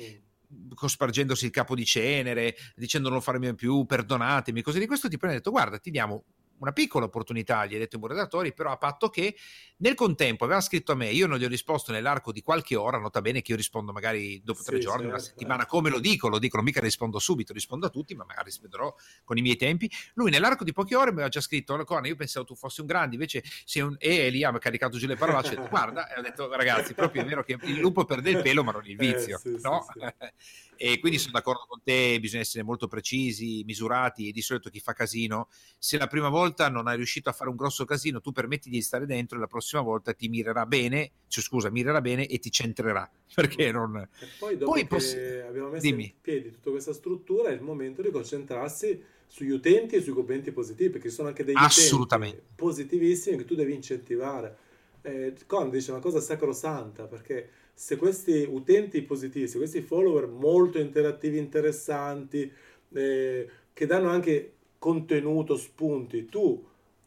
Spargendosi 0.87 1.45
il 1.45 1.51
capo 1.51 1.75
di 1.75 1.85
cenere, 1.85 2.55
dicendo 2.75 3.07
non 3.07 3.17
lo 3.17 3.23
faremo 3.23 3.53
più, 3.53 3.85
perdonatemi, 3.85 4.61
cose 4.61 4.79
di 4.79 4.87
questo 4.87 5.07
tipo, 5.07 5.25
ha 5.25 5.29
detto 5.29 5.51
guarda, 5.51 5.77
ti 5.77 5.91
diamo 5.91 6.23
una 6.61 6.71
piccola 6.71 7.05
opportunità, 7.05 7.65
gli 7.65 7.75
ha 7.75 7.79
detto 7.79 7.97
i 7.97 7.99
moderatori, 7.99 8.53
però 8.53 8.71
a 8.71 8.77
patto 8.77 9.09
che 9.09 9.35
nel 9.77 9.95
contempo 9.95 10.45
aveva 10.45 10.61
scritto 10.61 10.91
a 10.91 10.95
me, 10.95 11.09
io 11.09 11.25
non 11.25 11.39
gli 11.39 11.43
ho 11.43 11.47
risposto 11.47 11.91
nell'arco 11.91 12.31
di 12.31 12.41
qualche 12.41 12.75
ora, 12.75 12.99
nota 12.99 13.19
bene 13.19 13.41
che 13.41 13.51
io 13.51 13.57
rispondo 13.57 13.91
magari 13.91 14.41
dopo 14.43 14.61
tre 14.61 14.75
sì, 14.75 14.81
giorni, 14.81 15.01
certo, 15.01 15.15
una 15.15 15.23
settimana, 15.23 15.65
come 15.65 15.89
lo 15.89 15.99
dico, 15.99 16.27
lo 16.27 16.37
dico, 16.37 16.57
non 16.57 16.65
mica 16.65 16.79
rispondo 16.79 17.17
subito, 17.17 17.51
rispondo 17.51 17.87
a 17.87 17.89
tutti, 17.89 18.13
ma 18.13 18.23
magari 18.25 18.45
risponderò 18.45 18.93
con 19.23 19.37
i 19.37 19.41
miei 19.41 19.55
tempi. 19.55 19.89
Lui 20.13 20.29
nell'arco 20.29 20.63
di 20.63 20.71
poche 20.71 20.95
ore 20.95 21.07
mi 21.07 21.13
aveva 21.13 21.29
già 21.29 21.41
scritto, 21.41 21.83
Cona, 21.83 22.07
io 22.07 22.15
pensavo 22.15 22.45
tu 22.45 22.55
fossi 22.55 22.81
un 22.81 22.87
grande, 22.87 23.15
invece 23.15 23.43
sei 23.65 23.81
un... 23.81 23.95
E 23.97 24.29
lì 24.29 24.43
ha 24.43 24.55
caricato 24.59 24.97
giù 24.97 25.07
le 25.07 25.15
parole, 25.15 25.39
ha 25.39 25.41
detto, 25.41 25.67
guarda, 25.67 26.13
e 26.13 26.19
ho 26.19 26.21
detto, 26.21 26.55
ragazzi, 26.55 26.93
proprio 26.93 27.23
è 27.23 27.25
vero 27.25 27.43
che 27.43 27.57
il 27.59 27.79
lupo 27.79 28.05
perde 28.05 28.29
il 28.29 28.41
pelo, 28.41 28.63
ma 28.63 28.71
non 28.71 28.85
il 28.85 29.01
eh, 29.01 29.13
vizio, 29.13 29.37
eh, 29.37 29.39
sì, 29.39 29.57
no? 29.61 29.85
E 30.83 30.99
quindi 30.99 31.19
sono 31.19 31.33
d'accordo 31.33 31.65
con 31.67 31.79
te, 31.83 32.19
bisogna 32.19 32.41
essere 32.41 32.63
molto 32.63 32.87
precisi, 32.87 33.61
misurati 33.67 34.27
e 34.27 34.31
di 34.31 34.41
solito 34.41 34.71
chi 34.71 34.79
fa 34.79 34.93
casino, 34.93 35.47
se 35.77 35.99
la 35.99 36.07
prima 36.07 36.27
volta 36.27 36.69
non 36.69 36.87
hai 36.87 36.95
riuscito 36.95 37.29
a 37.29 37.33
fare 37.33 37.51
un 37.51 37.55
grosso 37.55 37.85
casino, 37.85 38.19
tu 38.19 38.31
permetti 38.31 38.67
di 38.67 38.81
stare 38.81 39.05
dentro 39.05 39.37
e 39.37 39.41
la 39.41 39.45
prossima 39.45 39.83
volta 39.83 40.11
ti 40.15 40.27
mirerà 40.27 40.65
bene, 40.65 41.11
cioè, 41.27 41.43
scusa, 41.43 41.69
mirerà 41.69 42.01
bene 42.01 42.25
e 42.25 42.39
ti 42.39 42.49
centrerà. 42.49 43.07
Perché 43.31 43.71
non... 43.71 43.95
E 43.95 44.25
poi 44.39 44.57
dopo 44.57 44.71
poi 44.71 44.87
poss- 44.87 45.43
abbiamo 45.47 45.69
messo 45.69 45.85
Dimmi. 45.85 46.05
in 46.05 46.13
piedi 46.19 46.49
tutta 46.49 46.71
questa 46.71 46.93
struttura 46.93 47.49
è 47.49 47.53
il 47.53 47.61
momento 47.61 48.01
di 48.01 48.09
concentrarsi 48.09 49.03
sugli 49.27 49.51
utenti 49.51 49.97
e 49.97 50.01
sui 50.01 50.13
commenti 50.13 50.51
positivi, 50.51 50.89
perché 50.89 51.11
sono 51.11 51.27
anche 51.27 51.43
degli 51.43 51.55
utenti 51.55 52.41
positivissimi 52.55 53.37
che 53.37 53.45
tu 53.45 53.53
devi 53.53 53.75
incentivare. 53.75 54.57
Eh, 55.01 55.33
Con 55.47 55.69
dice 55.69 55.91
una 55.91 55.99
cosa 55.99 56.19
sacrosanta, 56.19 57.07
perché 57.07 57.49
se 57.73 57.97
questi 57.97 58.45
utenti 58.47 59.01
positivi, 59.01 59.47
se 59.47 59.57
questi 59.57 59.81
follower 59.81 60.27
molto 60.27 60.77
interattivi, 60.79 61.37
interessanti, 61.37 62.51
eh, 62.93 63.49
che 63.73 63.85
danno 63.85 64.09
anche 64.09 64.53
contenuto, 64.77 65.57
spunti, 65.57 66.25
tu 66.25 66.63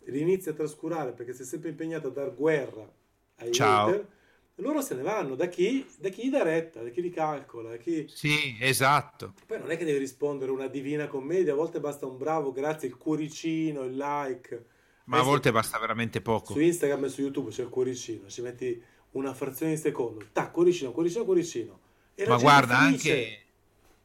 li 0.06 0.20
inizi 0.20 0.48
a 0.50 0.54
trascurare 0.54 1.12
perché 1.12 1.32
sei 1.32 1.46
sempre 1.46 1.70
impegnato 1.70 2.08
a 2.08 2.10
dar 2.10 2.34
guerra 2.34 2.90
ai 3.36 3.52
Ciao. 3.52 3.88
hater, 3.88 4.08
loro 4.56 4.80
se 4.82 4.94
ne 4.94 5.02
vanno 5.02 5.34
da 5.34 5.46
chi, 5.46 5.84
da 5.98 6.08
chi 6.08 6.30
dà 6.30 6.42
retta, 6.42 6.82
da 6.82 6.90
chi 6.90 7.00
li 7.00 7.10
calcola. 7.10 7.70
Da 7.70 7.76
chi... 7.76 8.06
Sì, 8.08 8.56
esatto. 8.60 9.34
Poi 9.46 9.58
non 9.58 9.70
è 9.70 9.76
che 9.76 9.84
devi 9.84 9.98
rispondere 9.98 10.50
una 10.50 10.68
divina 10.68 11.08
commedia, 11.08 11.52
a 11.52 11.56
volte 11.56 11.80
basta 11.80 12.06
un 12.06 12.16
bravo, 12.16 12.52
grazie, 12.52 12.88
il 12.88 12.96
cuoricino, 12.96 13.82
il 13.84 13.96
like. 13.96 14.64
Ma 15.04 15.18
a 15.18 15.22
volte 15.22 15.52
basta 15.52 15.78
veramente 15.78 16.20
poco. 16.20 16.52
Su 16.52 16.60
Instagram 16.60 17.04
e 17.04 17.08
su 17.08 17.20
YouTube 17.20 17.50
c'è 17.50 17.62
il 17.62 17.68
cuoricino, 17.68 18.28
ci 18.28 18.40
metti 18.40 18.82
una 19.12 19.34
frazione 19.34 19.74
di 19.74 19.78
secondo, 19.78 20.24
tac, 20.32 20.50
cuoricino, 20.50 20.92
cuoricino, 20.92 21.24
cuoricino. 21.24 21.80
E 22.14 22.26
Ma 22.26 22.36
guarda, 22.36 22.78
anche 22.78 23.44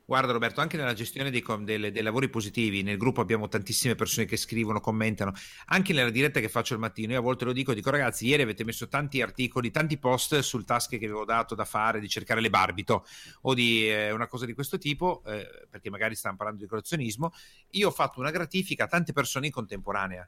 Guarda 0.10 0.32
Roberto, 0.32 0.60
anche 0.60 0.76
nella 0.76 0.96
gestione 0.96 1.30
dei, 1.30 1.46
dei, 1.60 1.92
dei, 1.92 2.02
lavori 2.02 2.30
positivi, 2.30 2.82
nel 2.82 2.98
gruppo 2.98 3.22
abbiamo 3.22 3.48
tantissime 3.48 3.94
persone 3.94 4.26
che 4.26 4.38
scrivono, 4.38 4.80
commentano, 4.80 5.34
anche 5.68 5.94
nella 5.94 6.10
diretta 6.10 6.40
che 6.40 6.50
faccio 6.50 6.74
il 6.74 6.80
mattino, 6.80 7.12
io 7.12 7.20
a 7.20 7.22
volte 7.22 7.46
lo 7.46 7.54
dico, 7.54 7.76
dico 7.76 7.92
ragazzi, 7.92 8.26
ieri 8.26 8.42
avete 8.42 8.64
messo 8.64 8.88
tanti 8.88 9.22
articoli, 9.22 9.70
tanti 9.70 10.00
post 10.00 10.40
sul 10.40 10.66
task 10.66 10.98
che 10.98 11.06
avevo 11.06 11.26
dato 11.26 11.54
da 11.54 11.64
fare, 11.64 12.00
di 12.00 12.10
cercare 12.10 12.42
le 12.42 12.50
barbito 12.50 13.06
o 13.42 13.54
di 13.54 13.88
eh, 13.88 14.10
una 14.10 14.26
cosa 14.26 14.48
di 14.48 14.56
questo 14.56 14.80
tipo, 14.80 15.22
eh, 15.28 15.48
perché 15.70 15.92
magari 15.92 16.16
stanno 16.16 16.38
parlando 16.38 16.64
di 16.64 16.68
collezionismo, 16.68 17.32
io 17.74 17.90
ho 17.90 17.92
fatto 17.92 18.20
una 18.20 18.32
gratifica 18.32 18.86
a 18.86 18.88
tante 18.88 19.14
persone 19.14 19.46
in 19.46 19.52
contemporanea 19.52 20.28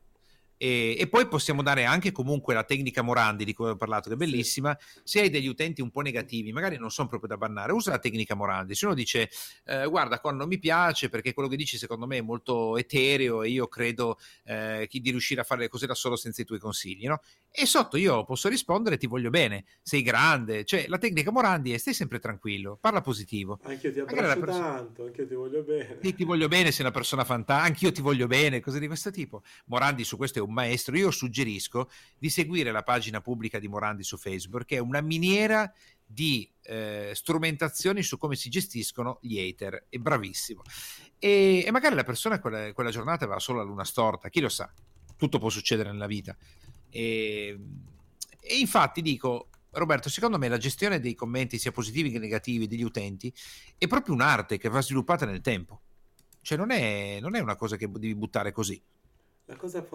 e, 0.64 0.96
e, 0.96 1.08
poi 1.08 1.28
possiamo 1.28 1.64
dare 1.64 1.86
anche 1.86 2.12
comunque 2.12 2.54
la 2.54 2.64
tecnica 2.64 3.02
Morandi 3.02 3.46
di 3.46 3.54
cui 3.56 3.70
ho 3.70 3.76
parlato, 3.76 4.10
che 4.10 4.14
è 4.14 4.18
bellissima. 4.18 4.78
Se 5.04 5.20
hai 5.20 5.32
degli 5.32 5.48
utenti 5.48 5.82
un 5.82 5.90
po' 5.90 6.02
negativi, 6.02 6.52
magari 6.52 6.78
non 6.78 6.92
sono 6.92 7.08
proprio 7.08 7.30
da 7.30 7.38
bannare, 7.38 7.72
usa 7.72 7.90
la 7.90 7.98
tecnica 7.98 8.36
Morandi. 8.36 8.76
Se 8.76 8.86
uno 8.86 8.94
dice 8.94 9.32
eh, 9.66 9.88
guarda, 9.88 10.20
qua 10.20 10.32
non 10.32 10.48
mi 10.48 10.60
piace 10.60 11.10
perché 11.10 11.34
quello 11.34 11.50
che 11.50 11.56
dici 11.56 11.80
secondo 11.80 12.06
me 12.06 12.18
è 12.18 12.22
molto 12.22 12.78
etereo 12.78 13.42
e 13.42 13.50
io 13.50 13.68
credo 13.68 14.20
eh, 14.44 14.88
di 14.88 15.10
riuscire 15.10 15.42
a 15.42 15.44
fare 15.44 15.62
le 15.62 15.68
cose 15.68 15.88
da 15.88 15.96
solo 15.96 16.16
senza 16.16 16.44
i 16.44 16.46
tuoi 16.46 16.60
consigli, 16.60 17.08
no? 17.08 17.22
E 17.50 17.66
sotto 17.66 17.98
io 17.98 18.24
posso 18.24 18.48
rispondere 18.48 18.98
ti 18.98 19.08
voglio 19.08 19.32
bene, 19.32 19.66
sei 19.82 20.04
grande, 20.04 20.64
cioè 20.64 20.86
la 20.88 21.00
tecnica 21.00 21.32
Morandi 21.32 21.74
è 21.74 21.78
stai 21.80 21.96
sempre 21.96 22.20
tranquillo, 22.20 22.78
parla 22.80 23.02
positivo. 23.02 23.60
Anche 23.64 23.88
io 23.88 23.94
ti 23.94 24.00
abbraccio 24.00 24.40
perso- 24.40 24.60
tanto, 24.60 25.06
anche 25.06 25.22
io 25.22 25.28
ti 25.28 25.34
voglio 25.34 25.64
bene. 25.64 25.98
Sì, 26.02 26.14
ti 26.14 26.24
voglio 26.24 26.48
bene, 26.48 26.72
sei 26.72 26.86
una 26.86 26.94
persona 26.94 27.24
fantastica, 27.24 27.68
anch'io 27.68 27.92
ti 27.92 28.02
voglio 28.02 28.28
bene, 28.28 28.60
cose 28.60 28.80
di 28.80 28.86
questo 28.86 29.10
tipo. 29.10 29.42
Morandi 29.66 30.04
su 30.04 30.18
questo 30.18 30.38
è 30.38 30.42
un 30.42 30.51
maestro, 30.54 30.96
io 30.98 31.12
suggerisco 31.12 31.90
di 32.18 32.30
seguire 32.30 32.72
la 32.72 32.84
pagina 32.84 33.22
pubblica 33.22 33.60
di 33.60 33.68
Morandi 33.68 34.04
su 34.04 34.18
Facebook, 34.18 34.66
che 34.66 34.78
è 34.78 34.80
una 34.80 35.02
miniera 35.02 35.72
di 36.06 36.50
eh, 36.64 37.12
strumentazioni 37.16 38.04
su 38.04 38.18
come 38.18 38.36
si 38.36 38.50
gestiscono 38.50 39.20
gli 39.22 39.40
hater, 39.40 39.86
è 39.90 39.98
bravissimo. 39.98 40.62
E, 41.18 41.64
e 41.66 41.72
magari 41.72 41.96
la 41.96 42.04
persona 42.04 42.40
quella, 42.40 42.74
quella 42.74 42.92
giornata 42.92 43.26
va 43.26 43.40
solo 43.40 43.62
a 43.62 43.64
luna 43.64 43.86
storta, 43.86 44.30
chi 44.30 44.42
lo 44.42 44.50
sa, 44.50 44.72
tutto 45.16 45.40
può 45.40 45.50
succedere 45.50 45.92
nella 45.92 46.08
vita. 46.08 46.36
E, 46.90 47.58
e 48.42 48.58
infatti 48.58 49.02
dico, 49.02 49.48
Roberto, 49.72 50.10
secondo 50.10 50.38
me 50.38 50.50
la 50.50 50.58
gestione 50.58 51.00
dei 51.00 51.16
commenti, 51.16 51.58
sia 51.58 51.72
positivi 51.72 52.12
che 52.12 52.20
negativi, 52.20 52.68
degli 52.68 52.84
utenti, 52.84 53.34
è 53.78 53.88
proprio 53.88 54.14
un'arte 54.14 54.58
che 54.58 54.68
va 54.68 54.82
sviluppata 54.82 55.26
nel 55.26 55.42
tempo. 55.42 55.82
Cioè 56.42 56.58
non 56.58 56.72
è, 56.72 57.20
non 57.22 57.36
è 57.36 57.40
una 57.40 57.56
cosa 57.56 57.78
che 57.78 57.90
devi 57.90 58.16
buttare 58.16 58.52
così. 58.52 58.82
La 59.52 59.58
cosa, 59.58 59.86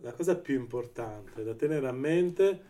la 0.00 0.12
cosa 0.12 0.34
più 0.34 0.54
importante 0.54 1.44
da 1.44 1.52
tenere 1.52 1.86
a 1.86 1.92
mente 1.92 2.60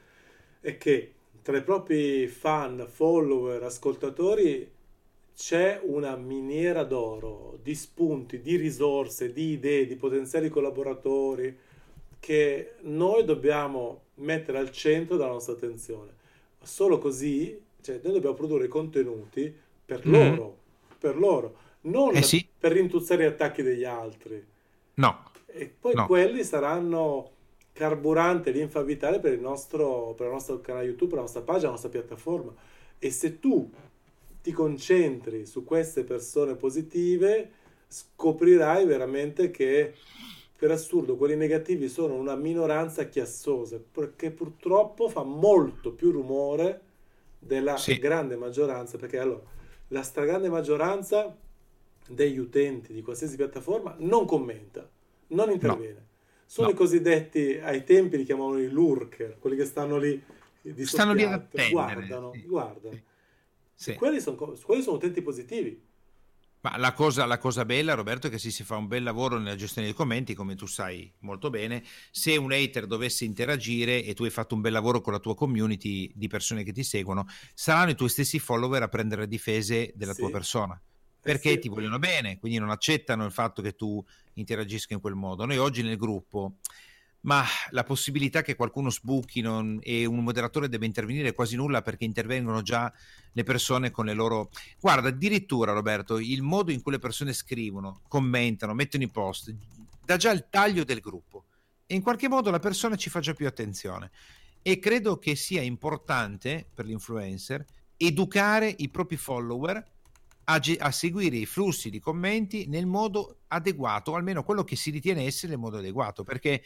è 0.60 0.76
che 0.76 1.12
tra 1.42 1.56
i 1.56 1.62
propri 1.62 2.26
fan, 2.26 2.84
follower, 2.90 3.62
ascoltatori 3.62 4.68
c'è 5.36 5.80
una 5.84 6.16
miniera 6.16 6.82
d'oro 6.82 7.60
di 7.62 7.76
spunti, 7.76 8.40
di 8.40 8.56
risorse, 8.56 9.32
di 9.32 9.52
idee, 9.52 9.86
di 9.86 9.94
potenziali 9.94 10.48
collaboratori 10.48 11.56
che 12.18 12.74
noi 12.80 13.24
dobbiamo 13.24 14.02
mettere 14.14 14.58
al 14.58 14.72
centro 14.72 15.16
della 15.16 15.30
nostra 15.30 15.52
attenzione. 15.52 16.12
Solo 16.62 16.98
così, 16.98 17.60
cioè, 17.80 18.00
noi 18.02 18.14
dobbiamo 18.14 18.34
produrre 18.34 18.66
contenuti 18.66 19.54
per 19.84 20.04
mm. 20.04 20.12
loro, 20.12 20.58
per 20.98 21.16
loro, 21.16 21.56
non 21.82 22.16
eh 22.16 22.22
sì. 22.22 22.44
per 22.58 22.72
rintuzzare 22.72 23.22
gli 23.22 23.28
attacchi 23.28 23.62
degli 23.62 23.84
altri. 23.84 24.44
No. 24.94 25.30
E 25.56 25.72
poi 25.78 25.94
no. 25.94 26.06
quelli 26.06 26.42
saranno 26.42 27.30
carburante, 27.72 28.50
linfa 28.50 28.82
vitale 28.82 29.20
per 29.20 29.32
il, 29.32 29.40
nostro, 29.40 30.12
per 30.16 30.26
il 30.26 30.32
nostro 30.32 30.60
canale 30.60 30.86
YouTube, 30.86 31.10
per 31.10 31.18
la 31.18 31.22
nostra 31.22 31.42
pagina, 31.42 31.66
la 31.66 31.72
nostra 31.72 31.90
piattaforma. 31.90 32.52
E 32.98 33.10
se 33.12 33.38
tu 33.38 33.70
ti 34.42 34.50
concentri 34.50 35.46
su 35.46 35.62
queste 35.62 36.02
persone 36.02 36.56
positive, 36.56 37.50
scoprirai 37.86 38.84
veramente 38.84 39.52
che 39.52 39.94
per 40.58 40.72
assurdo 40.72 41.16
quelli 41.16 41.36
negativi 41.36 41.88
sono 41.88 42.14
una 42.14 42.34
minoranza 42.34 43.06
chiassosa, 43.06 43.80
perché 43.92 44.32
purtroppo 44.32 45.08
fa 45.08 45.22
molto 45.22 45.92
più 45.92 46.10
rumore 46.10 46.80
della 47.38 47.76
sì. 47.76 47.98
grande 47.98 48.34
maggioranza, 48.34 48.98
perché 48.98 49.18
allora 49.18 49.42
la 49.88 50.02
stragrande 50.02 50.48
maggioranza 50.48 51.36
degli 52.08 52.38
utenti 52.38 52.92
di 52.92 53.02
qualsiasi 53.02 53.36
piattaforma 53.36 53.94
non 53.98 54.26
commenta 54.26 54.88
non 55.28 55.50
interviene. 55.50 55.92
No. 55.92 56.02
Sono 56.46 56.68
no. 56.68 56.72
i 56.72 56.76
cosiddetti, 56.76 57.58
ai 57.62 57.84
tempi 57.84 58.16
li 58.16 58.24
chiamavano 58.24 58.60
i 58.60 58.68
lurker, 58.68 59.38
quelli 59.38 59.56
che 59.56 59.64
stanno 59.64 59.98
lì 59.98 60.22
di 60.72 60.86
stanno 60.86 61.12
lì 61.12 61.24
a 61.24 61.46
guardano, 61.70 62.32
sì. 62.32 62.42
guardano. 62.46 63.00
Sì. 63.74 63.94
Quelli, 63.94 64.20
sono, 64.20 64.36
quelli 64.36 64.82
sono 64.82 64.96
utenti 64.96 65.20
positivi. 65.20 65.92
Ma 66.60 66.78
la 66.78 66.94
cosa, 66.94 67.26
la 67.26 67.36
cosa, 67.36 67.66
bella, 67.66 67.92
Roberto, 67.92 68.28
è 68.28 68.30
che 68.30 68.38
se 68.38 68.50
si 68.50 68.64
fa 68.64 68.76
un 68.76 68.86
bel 68.86 69.02
lavoro 69.02 69.36
nella 69.36 69.56
gestione 69.56 69.88
dei 69.88 69.96
commenti, 69.96 70.32
come 70.32 70.54
tu 70.54 70.64
sai 70.64 71.12
molto 71.18 71.50
bene, 71.50 71.84
se 72.10 72.36
un 72.36 72.52
hater 72.52 72.86
dovesse 72.86 73.26
interagire 73.26 74.02
e 74.02 74.14
tu 74.14 74.24
hai 74.24 74.30
fatto 74.30 74.54
un 74.54 74.62
bel 74.62 74.72
lavoro 74.72 75.02
con 75.02 75.12
la 75.12 75.18
tua 75.18 75.34
community 75.34 76.10
di 76.14 76.28
persone 76.28 76.62
che 76.62 76.72
ti 76.72 76.82
seguono, 76.82 77.26
saranno 77.52 77.90
i 77.90 77.94
tuoi 77.94 78.08
stessi 78.08 78.38
follower 78.38 78.82
a 78.82 78.88
prendere 78.88 79.22
le 79.22 79.28
difese 79.28 79.92
della 79.94 80.14
sì. 80.14 80.20
tua 80.20 80.30
persona 80.30 80.80
perché 81.24 81.52
sì. 81.52 81.58
ti 81.60 81.68
vogliono 81.70 81.98
bene, 81.98 82.38
quindi 82.38 82.58
non 82.58 82.68
accettano 82.68 83.24
il 83.24 83.32
fatto 83.32 83.62
che 83.62 83.74
tu 83.74 84.04
interagisca 84.34 84.92
in 84.92 85.00
quel 85.00 85.14
modo. 85.14 85.46
Noi 85.46 85.56
oggi 85.56 85.82
nel 85.82 85.96
gruppo, 85.96 86.56
ma 87.20 87.42
la 87.70 87.82
possibilità 87.82 88.42
che 88.42 88.56
qualcuno 88.56 88.90
sbucchi 88.90 89.40
non, 89.40 89.78
e 89.82 90.04
un 90.04 90.22
moderatore 90.22 90.68
debba 90.68 90.84
intervenire 90.84 91.28
è 91.28 91.34
quasi 91.34 91.56
nulla 91.56 91.80
perché 91.80 92.04
intervengono 92.04 92.60
già 92.60 92.92
le 93.32 93.42
persone 93.42 93.90
con 93.90 94.04
le 94.04 94.12
loro... 94.12 94.50
Guarda, 94.78 95.08
addirittura 95.08 95.72
Roberto, 95.72 96.18
il 96.18 96.42
modo 96.42 96.70
in 96.70 96.82
cui 96.82 96.92
le 96.92 96.98
persone 96.98 97.32
scrivono, 97.32 98.02
commentano, 98.06 98.74
mettono 98.74 99.04
i 99.04 99.10
post, 99.10 99.54
dà 100.04 100.18
già 100.18 100.30
il 100.30 100.48
taglio 100.50 100.84
del 100.84 101.00
gruppo 101.00 101.46
e 101.86 101.94
in 101.94 102.02
qualche 102.02 102.28
modo 102.28 102.50
la 102.50 102.58
persona 102.58 102.96
ci 102.96 103.08
fa 103.08 103.20
già 103.20 103.32
più 103.32 103.46
attenzione. 103.46 104.10
E 104.60 104.78
credo 104.78 105.18
che 105.18 105.36
sia 105.36 105.62
importante 105.62 106.68
per 106.74 106.84
l'influencer 106.84 107.64
educare 107.96 108.74
i 108.78 108.90
propri 108.90 109.16
follower 109.16 109.92
a, 110.44 110.60
a, 110.78 110.90
seguire 110.90 111.36
i 111.36 111.46
flussi 111.46 111.90
di 111.90 112.00
commenti 112.00 112.66
nel 112.66 112.86
modo 112.86 113.38
adeguato, 113.48 114.14
almeno 114.14 114.42
quello 114.42 114.64
che 114.64 114.76
si 114.76 114.90
ritiene 114.90 115.24
essere 115.24 115.54
il 115.54 115.58
modo 115.58 115.78
adeguato, 115.78 116.22
perché 116.22 116.62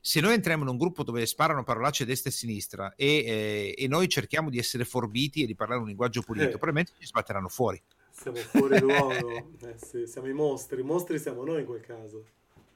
se 0.00 0.20
noi 0.20 0.34
entriamo 0.34 0.62
in 0.62 0.68
un 0.68 0.76
gruppo 0.76 1.02
dove 1.02 1.26
sparano 1.26 1.64
parolacce 1.64 2.04
destra 2.04 2.30
e 2.30 2.32
sinistra 2.32 2.94
e, 2.94 3.06
eh, 3.06 3.74
e 3.76 3.88
noi 3.88 4.08
cerchiamo 4.08 4.50
di 4.50 4.58
essere 4.58 4.84
forbiti 4.84 5.42
e 5.42 5.46
di 5.46 5.54
parlare 5.54 5.80
un 5.80 5.86
linguaggio 5.86 6.22
pulito, 6.22 6.46
eh. 6.46 6.50
probabilmente 6.50 6.92
ci 6.98 7.06
sbatteranno 7.06 7.48
fuori. 7.48 7.80
Siamo 8.10 8.36
fuori 8.38 8.78
luogo, 8.80 9.52
eh 9.60 9.76
sì, 9.76 10.06
siamo 10.06 10.28
i 10.28 10.32
mostri, 10.32 10.80
i 10.80 10.84
mostri 10.84 11.18
siamo 11.18 11.44
noi 11.44 11.60
in 11.60 11.66
quel 11.66 11.80
caso. 11.80 12.24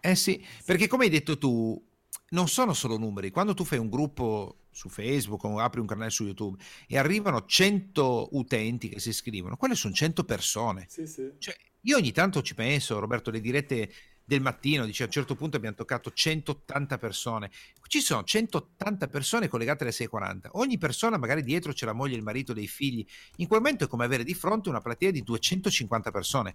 Eh 0.01 0.17
sì, 0.17 0.45
perché 0.65 0.89
come 0.89 1.05
hai 1.05 1.11
detto 1.11 1.39
tu, 1.39 1.81
non 2.31 2.49
sono 2.49 2.73
solo 2.73 2.99
numeri. 2.99 3.31
Quando 3.31 3.55
tu 3.55 3.65
fai 3.65 3.79
un 3.79 3.89
gruppo 3.89 4.57
su 4.73 4.89
Facebook 4.89 5.45
o 5.45 5.59
apri 5.61 5.81
un 5.81 5.87
canale 5.87 6.11
su 6.11 6.25
YouTube 6.25 6.61
e 6.89 6.99
arrivano 6.99 7.45
100 7.45 8.31
utenti 8.33 8.89
che 8.89 8.99
si 8.99 9.11
iscrivono, 9.11 9.57
quelle 9.57 9.75
sono 9.75 9.95
100 9.95 10.25
persone. 10.25 10.87
Sì, 10.89 11.07
sì. 11.07 11.31
Cioè, 11.39 11.55
io 11.83 11.97
ogni 11.97 12.13
tanto 12.13 12.43
ci 12.43 12.55
penso, 12.55 12.99
Roberto, 12.99 13.31
le 13.31 13.41
dirette 13.41 13.93
del 14.25 14.41
mattino, 14.41 14.87
dice 14.87 15.03
a 15.03 15.07
un 15.07 15.13
certo 15.13 15.35
punto 15.35 15.57
abbiamo 15.57 15.77
toccato 15.77 16.11
180 16.11 16.99
persone. 16.99 17.51
Ci 17.87 18.01
sono 18.01 18.25
180 18.25 19.09
persone 19.09 19.49
collegate 19.49 19.85
alle 19.85 19.93
6.40. 19.93 20.51
Ogni 20.53 20.79
persona 20.79 21.19
magari 21.19 21.43
dietro 21.43 21.73
c'è 21.73 21.85
la 21.85 21.93
moglie, 21.93 22.17
il 22.17 22.23
marito, 22.23 22.53
dei 22.53 22.69
figli. 22.69 23.05
In 23.37 23.49
quel 23.49 23.61
momento 23.61 23.85
è 23.85 23.89
come 23.89 24.05
avere 24.05 24.25
di 24.25 24.35
fronte 24.35 24.69
una 24.69 24.81
platea 24.81 25.11
di 25.11 25.23
250 25.23 26.11
persone. 26.11 26.55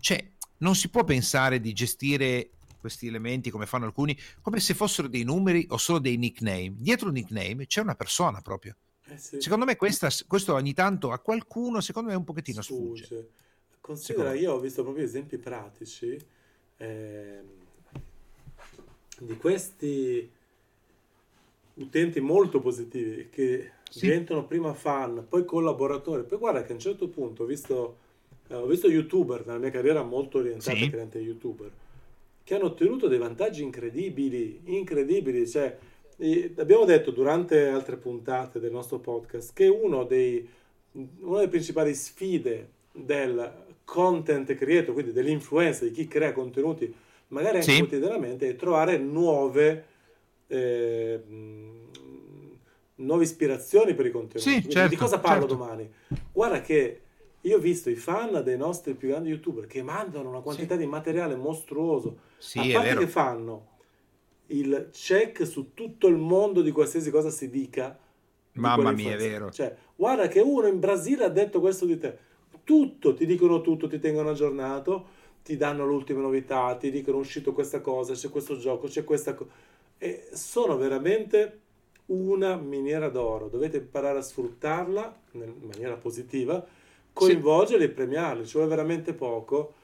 Cioè, 0.00 0.32
non 0.58 0.74
si 0.74 0.88
può 0.88 1.04
pensare 1.04 1.60
di 1.60 1.72
gestire 1.72 2.50
questi 2.84 3.06
elementi 3.06 3.48
come 3.48 3.64
fanno 3.64 3.86
alcuni 3.86 4.14
come 4.42 4.60
se 4.60 4.74
fossero 4.74 5.08
dei 5.08 5.22
numeri 5.22 5.66
o 5.70 5.78
solo 5.78 5.98
dei 5.98 6.18
nickname. 6.18 6.74
Dietro 6.76 7.06
un 7.06 7.14
nickname 7.14 7.64
c'è 7.64 7.80
una 7.80 7.94
persona 7.94 8.42
proprio. 8.42 8.76
Eh 9.06 9.16
sì. 9.16 9.40
Secondo 9.40 9.64
me 9.64 9.76
questa, 9.76 10.10
questo 10.26 10.52
ogni 10.52 10.74
tanto 10.74 11.10
a 11.10 11.18
qualcuno, 11.18 11.80
secondo 11.80 12.10
me, 12.10 12.14
un 12.14 12.24
pochettino 12.24 12.60
sfugge. 12.60 13.04
sfugge. 13.04 13.28
Considera, 13.80 14.34
io 14.34 14.52
ho 14.52 14.60
visto 14.60 14.82
proprio 14.82 15.02
esempi 15.02 15.38
pratici 15.38 16.18
eh, 16.76 17.40
di 19.18 19.36
questi 19.38 20.30
utenti 21.74 22.20
molto 22.20 22.60
positivi 22.60 23.30
che 23.30 23.70
sì. 23.88 24.00
diventano 24.00 24.44
prima 24.44 24.74
fan, 24.74 25.24
poi 25.26 25.46
collaboratori. 25.46 26.24
Poi 26.24 26.38
guarda 26.38 26.62
che 26.64 26.72
a 26.72 26.74
un 26.74 26.80
certo 26.80 27.08
punto 27.08 27.44
ho 27.44 27.46
visto, 27.46 27.96
eh, 28.48 28.54
ho 28.54 28.66
visto 28.66 28.90
youtuber 28.90 29.46
nella 29.46 29.58
mia 29.58 29.70
carriera 29.70 30.02
molto 30.02 30.38
orientata 30.38 30.76
sì. 30.76 30.90
cliente 30.90 31.18
youtuber 31.18 31.82
che 32.44 32.54
hanno 32.54 32.66
ottenuto 32.66 33.08
dei 33.08 33.18
vantaggi 33.18 33.62
incredibili, 33.62 34.60
incredibili. 34.64 35.48
Cioè, 35.48 35.76
abbiamo 36.56 36.84
detto 36.84 37.10
durante 37.10 37.66
altre 37.66 37.96
puntate 37.96 38.60
del 38.60 38.70
nostro 38.70 38.98
podcast 38.98 39.52
che 39.54 39.66
uno 39.66 40.04
dei, 40.04 40.46
una 40.92 41.38
delle 41.38 41.48
principali 41.48 41.94
sfide 41.94 42.68
del 42.92 43.62
content 43.84 44.54
creator, 44.54 44.92
quindi 44.92 45.12
dell'influenza, 45.12 45.84
di 45.84 45.90
chi 45.90 46.06
crea 46.06 46.32
contenuti, 46.32 46.94
magari 47.28 47.56
anche 47.58 47.72
sì. 47.72 47.78
quotidianamente, 47.78 48.48
è 48.50 48.56
trovare 48.56 48.98
nuove, 48.98 49.84
eh, 50.46 51.20
nuove 52.96 53.24
ispirazioni 53.24 53.94
per 53.94 54.06
i 54.06 54.10
contenuti. 54.10 54.50
Sì, 54.50 54.68
certo, 54.68 54.90
di 54.90 54.96
cosa 54.96 55.18
parlo 55.18 55.46
certo. 55.46 55.56
domani? 55.56 55.90
Guarda 56.30 56.60
che 56.60 57.00
io 57.40 57.56
ho 57.56 57.60
visto 57.60 57.90
i 57.90 57.94
fan 57.94 58.42
dei 58.42 58.56
nostri 58.56 58.94
più 58.94 59.08
grandi 59.08 59.28
youtuber 59.28 59.66
che 59.66 59.82
mandano 59.82 60.28
una 60.28 60.40
quantità 60.40 60.74
sì. 60.74 60.80
di 60.80 60.86
materiale 60.86 61.36
mostruoso. 61.36 62.32
Sì, 62.44 62.72
a 62.72 62.80
parte 62.80 62.96
che 62.96 63.06
fanno 63.06 63.68
il 64.48 64.90
check 64.92 65.46
su 65.46 65.72
tutto 65.72 66.06
il 66.06 66.16
mondo 66.16 66.60
di 66.60 66.70
qualsiasi 66.70 67.10
cosa 67.10 67.30
si 67.30 67.48
dica. 67.48 67.98
Mamma 68.52 68.92
mia, 68.92 69.14
è 69.14 69.16
vero. 69.16 69.50
Cioè, 69.50 69.74
guarda 69.96 70.28
che 70.28 70.40
uno 70.40 70.66
in 70.66 70.78
Brasile 70.78 71.24
ha 71.24 71.28
detto 71.28 71.60
questo 71.60 71.86
di 71.86 71.98
te 71.98 72.32
tutto, 72.64 73.14
ti 73.14 73.26
dicono 73.26 73.60
tutto, 73.60 73.86
ti 73.86 73.98
tengono 73.98 74.30
aggiornato, 74.30 75.06
ti 75.44 75.56
danno 75.56 75.86
le 75.86 75.92
ultime 75.92 76.22
novità, 76.22 76.74
ti 76.76 76.90
dicono 76.90 77.18
è 77.18 77.20
uscito 77.20 77.52
questa 77.52 77.80
cosa, 77.80 78.14
c'è 78.14 78.30
questo 78.30 78.56
gioco, 78.56 78.88
c'è 78.88 79.04
questa 79.04 79.34
cosa. 79.34 79.50
E 79.98 80.28
sono 80.32 80.76
veramente 80.76 81.60
una 82.06 82.56
miniera 82.56 83.08
d'oro, 83.08 83.48
dovete 83.48 83.76
imparare 83.76 84.18
a 84.18 84.22
sfruttarla 84.22 85.20
in 85.32 85.54
maniera 85.60 85.96
positiva, 85.96 86.64
coinvolgerli 87.12 87.84
e 87.84 87.90
premiarli, 87.90 88.46
ci 88.46 88.54
vuole 88.54 88.68
veramente 88.68 89.12
poco. 89.12 89.74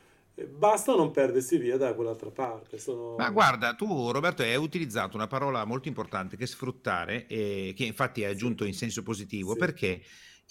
Basta 0.47 0.95
non 0.95 1.11
perdersi 1.11 1.59
via 1.59 1.77
da 1.77 1.95
quell'altra 1.95 2.31
parte. 2.31 2.79
Sono... 2.79 3.17
Ma 3.17 3.31
guarda, 3.31 3.75
tu 3.75 4.11
Roberto 4.11 4.43
hai 4.43 4.57
utilizzato 4.57 5.17
una 5.17 5.27
parola 5.27 5.65
molto 5.65 5.89
importante 5.89 6.37
che 6.37 6.45
è 6.45 6.47
sfruttare, 6.47 7.27
e 7.27 7.73
che 7.77 7.85
infatti 7.85 8.25
hai 8.25 8.33
aggiunto 8.33 8.65
in 8.65 8.75
senso 8.75 9.03
positivo, 9.03 9.53
sì. 9.53 9.59
perché 9.59 10.03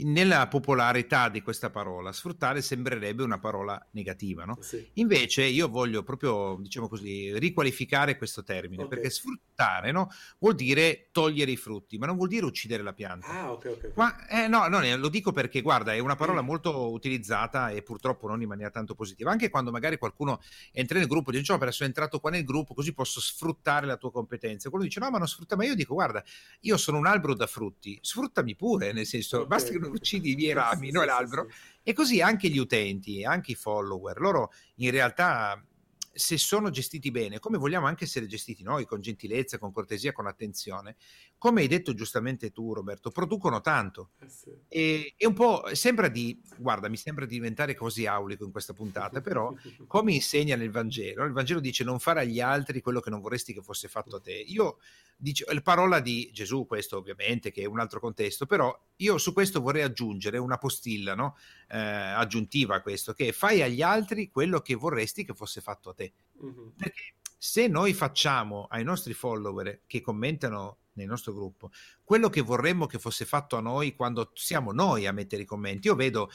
nella 0.04 0.48
popolarità 0.48 1.30
di 1.30 1.42
questa 1.42 1.70
parola, 1.70 2.12
sfruttare 2.12 2.62
sembrerebbe 2.62 3.24
una 3.24 3.40
parola 3.40 3.84
negativa, 3.92 4.46
no? 4.46 4.58
Sì. 4.62 4.88
Invece 4.94 5.44
io 5.44 5.68
voglio 5.68 6.04
proprio, 6.04 6.58
diciamo 6.60 6.88
così, 6.88 7.38
riqualificare 7.38 8.18
questo 8.18 8.44
termine, 8.44 8.84
okay. 8.84 8.96
perché 8.96 9.10
sfruttare 9.10 9.92
no, 9.92 10.10
vuol 10.40 10.56
dire 10.56 11.10
togliere 11.12 11.52
i 11.52 11.58
frutti, 11.58 11.98
ma 11.98 12.06
non 12.06 12.16
vuol 12.16 12.30
dire 12.30 12.46
uccidere 12.46 12.84
la 12.84 12.94
pianta. 12.94 13.28
Ah, 13.28 13.52
ok, 13.52 13.66
ok. 13.66 13.92
Ma, 13.96 14.28
eh, 14.28 14.48
no, 14.48 14.68
no, 14.68 14.80
lo 14.96 15.10
dico 15.10 15.32
perché, 15.32 15.62
guarda, 15.62 15.94
è 15.94 16.00
una 16.00 16.16
parola 16.16 16.42
molto 16.42 16.92
utilizzata 16.92 17.70
e 17.70 17.82
purtroppo 17.82 18.28
non 18.28 18.42
in 18.42 18.48
maniera 18.48 18.72
tanto 18.72 18.96
positiva. 18.96 19.32
Anche 19.32 19.50
quando 19.50 19.72
magari 19.72 19.98
qualcuno 19.98 20.42
entra 20.72 20.98
nel 20.98 21.08
gruppo 21.08 21.32
dice, 21.32 21.52
no, 21.52 21.58
per 21.58 21.70
essere 21.70 21.86
entrato 21.86 22.20
qua 22.20 22.30
nel 22.30 22.44
gruppo, 22.44 22.74
così 22.74 22.94
posso 22.94 23.20
sfruttare 23.20 23.86
la 23.86 23.98
tua 23.98 24.12
competenza. 24.12 24.70
Quello 24.70 24.86
dice, 24.86 25.00
no, 25.00 25.10
ma 25.10 25.18
non 25.18 25.28
sfrutta, 25.28 25.56
ma 25.56 25.66
io 25.66 25.76
dico, 25.76 25.94
guarda, 25.94 26.24
io 26.62 26.78
sono 26.78 26.98
un 26.98 27.08
albero 27.08 27.34
da 27.34 27.48
frutti, 27.48 27.98
sfruttami 28.02 28.56
pure, 28.56 28.94
nel 28.94 29.06
senso, 29.06 29.38
okay. 29.38 29.48
basta 29.48 29.72
che 29.72 29.80
non 29.80 29.89
uccidi 29.90 30.32
i 30.32 30.36
miei 30.36 30.54
rami, 30.54 30.88
sì, 30.88 30.94
non 30.94 31.04
sì, 31.04 31.10
l'albero. 31.10 31.48
Sì, 31.50 31.80
e 31.84 31.94
così 31.94 32.22
anche 32.22 32.50
gli 32.50 32.58
utenti, 32.58 33.24
anche 33.24 33.52
i 33.52 33.56
follower, 33.56 34.20
loro 34.20 34.52
in 34.76 34.92
realtà 34.92 35.64
se 36.12 36.38
sono 36.38 36.70
gestiti 36.70 37.12
bene, 37.12 37.40
come 37.40 37.58
vogliamo 37.58 37.88
anche 37.88 38.04
essere 38.04 38.28
gestiti 38.28 38.62
noi, 38.62 38.86
con 38.86 39.00
gentilezza, 39.00 39.58
con 39.58 39.72
cortesia, 39.72 40.12
con 40.12 40.28
attenzione, 40.28 40.98
come 41.40 41.62
hai 41.62 41.68
detto 41.68 41.96
giustamente 41.96 42.52
tu 42.52 42.74
Roberto, 42.74 43.10
producono 43.10 43.62
tanto. 43.62 44.12
Eh 44.20 44.30
sì. 44.30 44.52
e, 44.68 45.14
e, 45.18 45.26
un 45.26 45.34
po' 45.34 45.64
sembra 45.74 46.10
di, 46.10 46.40
guarda, 46.58 46.90
mi 46.90 46.98
sembra 46.98 47.26
di 47.26 47.34
diventare 47.34 47.74
così 47.74 48.06
aulico 48.06 48.44
in 48.44 48.52
questa 48.52 48.74
puntata, 48.74 49.22
però 49.24 49.52
come 49.88 50.14
insegna 50.14 50.56
nel 50.56 50.70
Vangelo, 50.70 51.24
il 51.24 51.32
Vangelo 51.32 51.62
dice 51.62 51.84
non 51.84 51.98
fare 52.00 52.20
agli 52.20 52.42
altri 52.42 52.82
quello 52.82 53.00
che 53.00 53.10
non 53.10 53.22
vorresti 53.22 53.54
che 53.54 53.62
fosse 53.62 53.88
fatto 53.88 54.18
a 54.18 54.20
te. 54.20 54.34
Io 54.34 54.78
dice, 55.16 55.46
la 55.52 55.62
parola 55.62 56.02
di 56.02 56.30
Gesù, 56.34 56.68
questo 56.68 56.98
ovviamente, 56.98 57.52
che 57.52 57.62
è 57.62 57.66
un 57.66 57.80
altro 57.80 58.02
contesto, 58.02 58.46
però 58.46 58.78
io 58.98 59.18
su 59.18 59.32
questo 59.32 59.62
vorrei 59.62 59.84
aggiungere 59.84 60.38
una 60.38 60.58
postilla 60.58 61.16
no? 61.16 61.38
eh, 61.70 61.78
aggiuntiva 61.80 62.76
a 62.76 62.82
questo, 62.82 63.14
che 63.14 63.32
fai 63.32 63.62
agli 63.62 63.82
altri 63.82 64.30
quello 64.30 64.60
che 64.60 64.76
vorresti 64.76 65.24
che 65.24 65.34
fosse 65.34 65.62
fatto 65.62 65.90
a 65.90 65.94
te. 65.94 66.12
Mm-hmm. 66.44 66.68
Perché 66.76 67.14
se 67.42 67.68
noi 67.68 67.94
facciamo 67.94 68.68
ai 68.70 68.84
nostri 68.84 69.14
follower 69.14 69.84
che 69.88 70.02
commentano 70.02 70.80
nel 71.00 71.08
nostro 71.08 71.34
gruppo 71.34 71.72
quello 72.04 72.30
che 72.30 72.42
vorremmo 72.42 72.86
che 72.86 73.00
fosse 73.00 73.26
fatto 73.26 73.56
a 73.58 73.62
noi 73.62 73.96
quando 73.96 74.32
siamo 74.34 74.72
noi 74.72 75.08
a 75.08 75.12
mettere 75.12 75.44
i 75.44 75.46
commenti, 75.46 75.88
io 75.88 75.96
vedo 75.96 76.30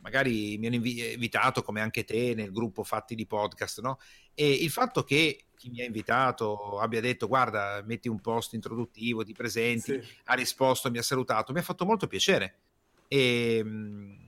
magari 0.00 0.56
mi 0.58 0.66
hanno 0.66 0.76
invitato 0.76 1.62
come 1.62 1.80
anche 1.80 2.04
te 2.04 2.34
nel 2.34 2.52
gruppo 2.52 2.84
Fatti 2.84 3.14
di 3.14 3.26
Podcast, 3.26 3.80
no? 3.80 3.98
E 4.34 4.50
il 4.50 4.70
fatto 4.70 5.02
che 5.02 5.46
chi 5.56 5.70
mi 5.70 5.80
ha 5.80 5.84
invitato 5.84 6.78
abbia 6.78 7.00
detto 7.00 7.26
guarda 7.26 7.82
metti 7.84 8.08
un 8.08 8.20
post 8.20 8.54
introduttivo, 8.54 9.24
ti 9.24 9.32
presenti, 9.32 10.00
sì. 10.00 10.08
ha 10.24 10.34
risposto, 10.34 10.90
mi 10.90 10.98
ha 10.98 11.02
salutato, 11.02 11.52
mi 11.52 11.58
ha 11.58 11.62
fatto 11.62 11.84
molto 11.84 12.06
piacere. 12.06 12.58
E, 13.08 13.56
ehm, 13.58 14.27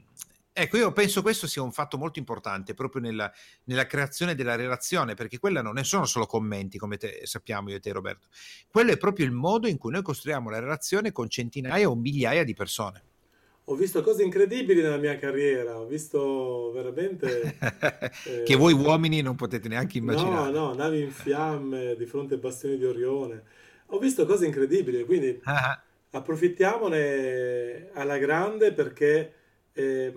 ecco, 0.63 0.77
io 0.77 0.93
penso 0.93 1.23
questo 1.23 1.47
sia 1.47 1.63
un 1.63 1.73
fatto 1.73 1.99
molto 1.99 2.19
importante 2.19 2.75
proprio 2.75 3.03
nella, 3.03 3.31
nella, 3.65 3.87
creazione 3.87 4.35
della 4.35 4.57
relazione, 4.57 5.15
perché 5.15 5.39
quella 5.39 5.63
non 5.63 5.83
sono 5.85 6.07
solo 6.07 6.27
commenti, 6.27 6.79
come 6.79 6.97
te, 6.97 7.21
sappiamo 7.25 7.71
io 7.71 7.77
e 7.77 7.81
te 7.81 7.93
Roberto, 7.93 8.29
quello 8.71 8.93
è 8.93 8.97
proprio 8.97 9.27
il 9.27 9.33
modo 9.33 9.69
in 9.69 9.79
cui 9.79 9.93
noi 9.93 10.03
costruiamo 10.03 10.51
la 10.51 10.59
relazione 10.59 11.13
con 11.13 11.29
centinaia 11.29 11.89
o 11.89 11.95
migliaia 11.95 12.45
di 12.45 12.55
persone 12.55 13.03
ho 13.71 13.75
visto 13.77 14.03
cose 14.03 14.25
incredibili 14.25 14.83
nella 14.83 14.97
mia 14.97 15.17
carriera, 15.17 15.79
ho 15.79 15.87
visto 15.87 16.73
veramente... 16.73 17.57
eh, 18.27 18.43
che 18.43 18.57
voi 18.57 18.73
uomini 18.73 19.21
non 19.23 19.37
potete 19.37 19.69
neanche 19.69 19.99
immaginare. 19.99 20.51
No, 20.51 20.67
no, 20.67 20.75
navi 20.75 21.03
in 21.03 21.13
fiamme 21.13 21.95
di 21.97 22.05
fronte 22.05 22.35
ai 22.35 22.41
bastioni 22.41 22.77
di 22.77 22.85
Orione. 22.85 23.43
Ho 23.87 23.99
visto 23.99 24.27
cose 24.27 24.45
incredibili, 24.45 25.05
quindi 25.05 25.39
ah. 25.45 25.81
approfittiamone 26.11 27.91
alla 27.93 28.19
grande 28.19 28.73
perché 28.73 29.35
eh, 29.73 30.15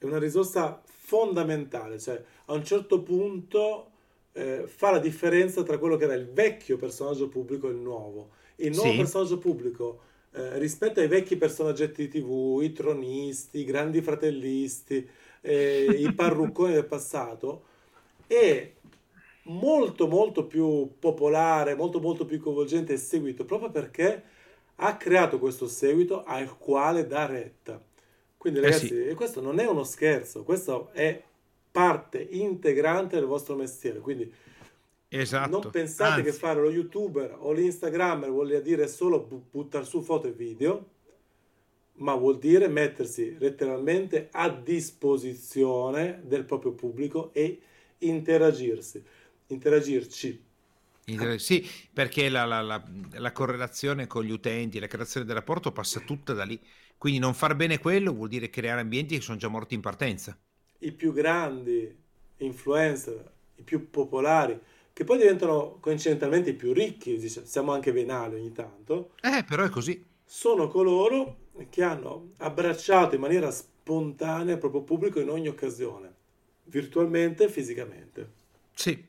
è 0.00 0.04
una 0.06 0.18
risorsa 0.18 0.80
fondamentale, 0.84 1.98
cioè 1.98 2.22
a 2.46 2.54
un 2.54 2.64
certo 2.64 3.02
punto 3.02 3.90
eh, 4.32 4.64
fa 4.66 4.90
la 4.90 4.98
differenza 4.98 5.62
tra 5.62 5.78
quello 5.78 5.96
che 5.96 6.04
era 6.04 6.14
il 6.14 6.30
vecchio 6.30 6.76
personaggio 6.76 7.28
pubblico 7.28 7.68
e 7.68 7.72
il 7.72 7.78
nuovo. 7.78 8.30
Il 8.56 8.72
nuovo 8.74 8.90
sì. 8.90 8.96
personaggio 8.96 9.38
pubblico 9.38 10.00
eh, 10.32 10.58
rispetto 10.58 11.00
ai 11.00 11.08
vecchi 11.08 11.36
personaggetti 11.36 12.08
di 12.08 12.20
tv, 12.20 12.60
i 12.62 12.72
tronisti, 12.72 13.58
i 13.58 13.64
grandi 13.64 14.00
fratellisti, 14.00 15.06
eh, 15.40 15.84
i 15.84 16.12
parrucconi 16.14 16.72
del 16.72 16.86
passato, 16.86 17.64
è 18.26 18.72
molto 19.44 20.06
molto 20.06 20.46
più 20.46 20.92
popolare, 20.98 21.74
molto 21.74 22.00
molto 22.00 22.24
più 22.24 22.40
coinvolgente 22.40 22.92
e 22.92 22.98
seguito 22.98 23.44
proprio 23.44 23.70
perché 23.70 24.22
ha 24.76 24.96
creato 24.96 25.38
questo 25.38 25.66
seguito 25.66 26.22
al 26.24 26.56
quale 26.56 27.06
dà 27.06 27.26
retta. 27.26 27.82
Quindi 28.40 28.60
ragazzi, 28.60 29.04
eh 29.04 29.08
sì. 29.10 29.14
questo 29.14 29.42
non 29.42 29.58
è 29.58 29.66
uno 29.66 29.84
scherzo, 29.84 30.44
questo 30.44 30.88
è 30.92 31.22
parte 31.70 32.26
integrante 32.30 33.16
del 33.16 33.26
vostro 33.26 33.54
mestiere, 33.54 33.98
quindi 33.98 34.32
Esatto. 35.12 35.50
Non 35.50 35.70
pensate 35.70 36.20
Anzi. 36.20 36.22
che 36.22 36.32
fare 36.32 36.60
lo 36.60 36.70
youtuber 36.70 37.34
o 37.40 37.52
l'instagrammer 37.52 38.30
voglia 38.30 38.60
dire 38.60 38.86
solo 38.86 39.44
buttare 39.50 39.84
su 39.84 40.00
foto 40.00 40.28
e 40.28 40.32
video, 40.32 40.86
ma 41.94 42.14
vuol 42.14 42.38
dire 42.38 42.68
mettersi 42.68 43.36
letteralmente 43.38 44.28
a 44.30 44.48
disposizione 44.48 46.22
del 46.24 46.44
proprio 46.44 46.72
pubblico 46.72 47.30
e 47.34 47.60
interagirsi, 47.98 49.04
interagirci. 49.48 50.44
Sì, 51.36 51.68
perché 51.92 52.28
la, 52.28 52.44
la, 52.44 52.62
la, 52.62 52.82
la, 53.10 53.32
correlazione 53.32 54.06
con 54.06 54.22
gli 54.22 54.30
utenti, 54.30 54.78
la 54.78 54.86
creazione 54.86 55.26
del 55.26 55.34
rapporto 55.34 55.72
passa 55.72 56.00
tutta 56.00 56.32
da 56.32 56.44
lì. 56.44 56.58
Quindi 57.00 57.18
non 57.18 57.32
far 57.32 57.56
bene 57.56 57.78
quello 57.78 58.12
vuol 58.12 58.28
dire 58.28 58.50
creare 58.50 58.82
ambienti 58.82 59.14
che 59.14 59.22
sono 59.22 59.38
già 59.38 59.48
morti 59.48 59.72
in 59.72 59.80
partenza. 59.80 60.38
I 60.80 60.92
più 60.92 61.14
grandi 61.14 61.96
influencer 62.36 63.32
i 63.54 63.62
più 63.62 63.88
popolari, 63.88 64.60
che 64.92 65.04
poi 65.04 65.16
diventano 65.16 65.78
coincidentalmente 65.80 66.50
i 66.50 66.54
più 66.54 66.74
ricchi, 66.74 67.16
dice, 67.16 67.46
siamo 67.46 67.72
anche 67.72 67.90
venali 67.90 68.34
ogni 68.34 68.52
tanto. 68.52 69.12
Eh, 69.22 69.44
però 69.44 69.64
è 69.64 69.70
così. 69.70 70.04
Sono 70.26 70.68
coloro 70.68 71.48
che 71.70 71.82
hanno 71.82 72.32
abbracciato 72.38 73.14
in 73.14 73.22
maniera 73.22 73.50
spontanea 73.50 74.52
il 74.52 74.60
proprio 74.60 74.82
pubblico 74.82 75.20
in 75.20 75.30
ogni 75.30 75.48
occasione, 75.48 76.12
virtualmente 76.64 77.44
e 77.44 77.48
fisicamente. 77.48 78.32
Sì, 78.74 79.02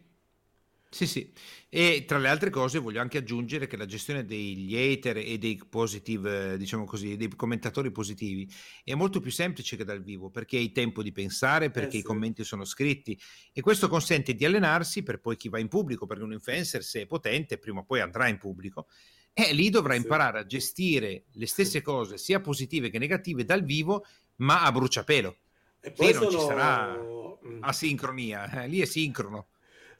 sì, 0.94 1.08
sì. 1.08 1.32
E 1.70 2.04
tra 2.06 2.18
le 2.18 2.28
altre 2.28 2.50
cose 2.50 2.78
voglio 2.78 3.00
anche 3.00 3.18
aggiungere 3.18 3.66
che 3.66 3.78
la 3.78 3.86
gestione 3.86 4.26
degli 4.26 4.76
hater 4.76 5.20
e 5.20 5.38
dei 5.38 5.58
positive, 5.70 6.58
diciamo 6.58 6.84
così, 6.84 7.16
dei 7.16 7.30
commentatori 7.34 7.92
positivi 7.92 8.52
è 8.84 8.94
molto 8.94 9.22
più 9.22 9.32
semplice 9.32 9.78
che 9.78 9.86
dal 9.86 10.04
vivo 10.04 10.30
perché 10.30 10.58
hai 10.58 10.74
tempo 10.74 11.02
di 11.02 11.14
pensare, 11.14 11.72
perché 11.72 11.88
eh 11.88 11.92
sì. 11.92 11.98
i 12.00 12.04
commenti 12.04 12.44
sono 12.44 12.66
scritti 12.66 13.18
e 13.54 13.62
questo 13.62 13.88
consente 13.88 14.36
di 14.36 14.44
allenarsi 14.44 15.02
per 15.02 15.22
poi 15.22 15.38
chi 15.38 15.48
va 15.48 15.60
in 15.60 15.70
pubblico, 15.70 16.06
perché 16.06 16.24
un 16.24 16.34
influencer 16.34 16.84
se 16.84 17.04
è 17.04 17.06
potente 17.06 17.58
prima 17.58 17.80
o 17.80 17.86
poi 17.86 18.02
andrà 18.02 18.28
in 18.28 18.38
pubblico 18.38 18.88
e 19.32 19.54
lì 19.54 19.70
dovrà 19.70 19.94
sì. 19.94 20.02
imparare 20.02 20.40
a 20.40 20.46
gestire 20.46 21.24
le 21.32 21.48
stesse 21.48 21.82
cose, 21.82 22.18
sia 22.18 22.42
positive 22.42 22.90
che 22.90 23.00
negative, 23.00 23.46
dal 23.46 23.64
vivo, 23.64 24.06
ma 24.38 24.66
a 24.66 24.72
bruciapelo. 24.74 25.38
E 25.80 25.92
poi 25.94 26.08
lì 26.08 26.14
sono... 26.14 26.30
non 26.30 26.38
ci 26.38 26.46
sarà 26.48 26.98
mm. 26.98 27.64
asincronia, 27.64 28.64
eh, 28.64 28.68
lì 28.68 28.82
è 28.82 28.86
sincrono 28.86 29.51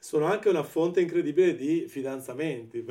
sono 0.02 0.26
anche 0.26 0.48
una 0.48 0.64
fonte 0.64 1.00
incredibile 1.00 1.54
di 1.54 1.86
fidanzamenti. 1.86 2.82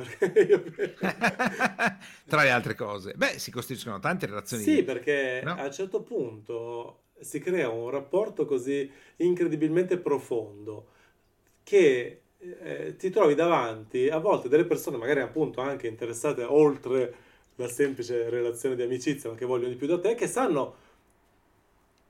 Tra 2.24 2.42
le 2.42 2.50
altre 2.50 2.74
cose. 2.74 3.12
Beh, 3.14 3.38
si 3.38 3.50
costruiscono 3.50 4.00
tante 4.00 4.24
relazioni. 4.24 4.62
Sì, 4.62 4.82
perché 4.82 5.42
no? 5.44 5.52
a 5.52 5.66
un 5.66 5.72
certo 5.72 6.00
punto 6.00 7.00
si 7.20 7.38
crea 7.38 7.68
un 7.68 7.90
rapporto 7.90 8.46
così 8.46 8.90
incredibilmente 9.16 9.98
profondo 9.98 10.86
che 11.62 12.22
eh, 12.38 12.96
ti 12.96 13.10
trovi 13.10 13.34
davanti 13.34 14.08
a 14.08 14.16
volte 14.16 14.48
delle 14.48 14.64
persone 14.64 14.96
magari 14.96 15.20
appunto 15.20 15.60
anche 15.60 15.88
interessate 15.88 16.44
oltre 16.44 17.14
la 17.56 17.68
semplice 17.68 18.30
relazione 18.30 18.74
di 18.74 18.84
amicizia, 18.84 19.28
ma 19.28 19.36
che 19.36 19.44
vogliono 19.44 19.68
di 19.68 19.76
più 19.76 19.86
da 19.86 20.00
te, 20.00 20.14
che 20.14 20.28
sanno 20.28 20.76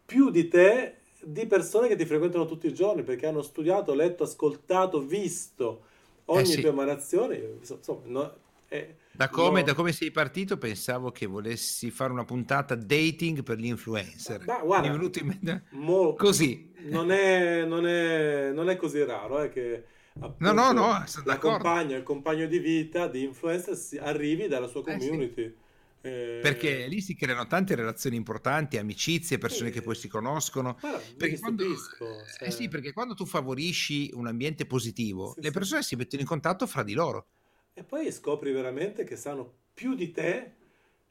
più 0.06 0.30
di 0.30 0.46
te 0.46 0.98
di 1.22 1.46
persone 1.46 1.88
che 1.88 1.96
ti 1.96 2.04
frequentano 2.04 2.46
tutti 2.46 2.66
i 2.66 2.74
giorni 2.74 3.02
perché 3.02 3.26
hanno 3.26 3.42
studiato, 3.42 3.94
letto, 3.94 4.24
ascoltato, 4.24 5.00
visto 5.00 5.82
ogni 6.26 6.42
eh 6.42 6.46
sì. 6.46 6.60
tua 6.60 6.70
emanazione. 6.70 7.58
Insomma, 7.60 8.00
no, 8.04 8.34
eh, 8.68 8.96
da, 9.12 9.28
come, 9.28 9.60
no. 9.60 9.66
da, 9.66 9.74
come, 9.74 9.92
sei 9.92 10.10
partito 10.10 10.56
pensavo 10.56 11.10
che 11.10 11.26
volessi 11.26 11.90
fare 11.90 12.10
una 12.10 12.24
puntata 12.24 12.74
dating 12.74 13.42
per 13.42 13.58
gli 13.58 13.66
influencer. 13.66 14.44
Ma, 14.46 14.60
guarda, 14.60 14.88
Mi 14.88 14.94
è 14.94 14.96
venuto 14.96 15.18
in 15.18 15.26
mente 15.26 15.62
mo, 15.70 16.14
così. 16.14 16.72
Non 16.84 17.12
è, 17.12 17.64
non, 17.64 17.86
è, 17.86 18.50
non 18.52 18.70
è, 18.70 18.76
così 18.76 19.04
raro 19.04 19.42
eh, 19.42 19.50
che 19.50 19.84
no, 20.14 20.52
no, 20.52 20.72
no, 20.72 21.04
la 21.24 21.38
compagna, 21.38 21.96
il 21.96 22.02
compagno 22.02 22.46
di 22.46 22.58
vita 22.58 23.06
di 23.06 23.24
influencer 23.24 23.78
arrivi 24.00 24.48
dalla 24.48 24.66
sua 24.66 24.82
community. 24.82 25.42
Eh 25.42 25.48
sì. 25.48 25.61
Eh... 26.02 26.40
Perché 26.42 26.86
lì 26.88 27.00
si 27.00 27.14
creano 27.14 27.46
tante 27.46 27.74
relazioni 27.74 28.16
importanti, 28.16 28.76
amicizie, 28.76 29.38
persone 29.38 29.68
sì. 29.68 29.74
che 29.74 29.82
poi 29.82 29.94
si 29.94 30.08
conoscono. 30.08 30.76
Guarda, 30.80 31.00
perché, 31.16 31.38
quando... 31.38 31.64
cioè... 31.64 32.48
eh 32.48 32.50
sì, 32.50 32.68
perché 32.68 32.92
quando 32.92 33.14
tu 33.14 33.24
favorisci 33.24 34.10
un 34.14 34.26
ambiente 34.26 34.66
positivo, 34.66 35.32
sì, 35.34 35.42
le 35.42 35.50
persone 35.52 35.82
si 35.82 35.96
mettono 35.96 36.22
in 36.22 36.28
contatto 36.28 36.66
fra 36.66 36.82
di 36.82 36.92
loro. 36.92 37.26
E 37.72 37.84
poi 37.84 38.10
scopri 38.12 38.52
veramente 38.52 39.04
che 39.04 39.16
sanno 39.16 39.60
più 39.72 39.94
di 39.94 40.10
te 40.10 40.52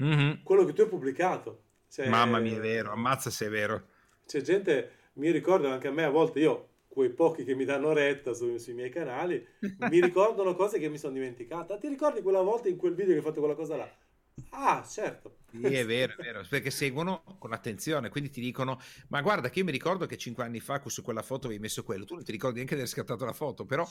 mm-hmm. 0.04 0.43
quello 0.43 0.65
che 0.65 0.73
tu 0.73 0.82
hai 0.82 0.88
pubblicato. 0.88 1.63
Cioè, 1.89 2.08
Mamma 2.08 2.39
mia, 2.39 2.58
è 2.58 2.60
vero, 2.60 2.91
ammazza 2.91 3.30
se 3.30 3.47
è 3.47 3.49
vero. 3.49 3.88
C'è 4.25 4.41
gente, 4.41 4.91
mi 5.13 5.32
ricordo 5.32 5.69
anche 5.69 5.88
a 5.88 5.91
me 5.91 6.04
a 6.04 6.10
volte, 6.10 6.39
io 6.39 6.67
quei 6.88 7.10
pochi 7.10 7.43
che 7.45 7.56
mi 7.56 7.63
danno 7.63 7.93
retta 7.93 8.34
su, 8.34 8.58
sui 8.58 8.73
miei 8.73 8.89
canali, 8.89 9.45
mi 9.89 9.99
ricordano 10.04 10.56
cose 10.56 10.77
che 10.77 10.89
mi 10.89 10.97
sono 10.97 11.13
dimenticata. 11.13 11.77
Ti 11.77 11.88
ricordi 11.88 12.21
quella 12.21 12.41
volta 12.41 12.67
in 12.67 12.77
quel 12.77 12.93
video 12.93 13.13
che 13.13 13.19
hai 13.19 13.25
fatto 13.25 13.39
quella 13.39 13.56
cosa 13.56 13.77
là? 13.77 13.97
Ah, 14.50 14.86
certo. 14.88 15.38
Sì, 15.50 15.62
è 15.62 15.86
vero, 15.86 16.13
è 16.13 16.24
vero, 16.24 16.46
perché 16.48 16.72
seguono 16.72 17.24
con 17.39 17.54
attenzione, 17.54 18.10
quindi 18.10 18.30
ti 18.30 18.41
dicono, 18.41 18.80
ma 19.10 19.22
guarda 19.22 19.50
che 19.50 19.60
io 19.60 19.65
mi 19.65 19.72
ricordo 19.72 20.06
che 20.06 20.17
cinque 20.17 20.44
anni 20.44 20.60
fa 20.60 20.82
su 20.86 21.02
quella 21.02 21.22
foto 21.22 21.48
avevi 21.48 21.62
messo 21.62 21.84
quello, 21.84 22.06
tu 22.06 22.15
non 22.15 22.24
ti 22.24 22.32
ricordi 22.32 22.56
neanche 22.56 22.76
di 22.76 22.82
aver 22.82 22.94
scattato 22.94 23.26
la 23.26 23.34
foto, 23.34 23.65
però... 23.65 23.88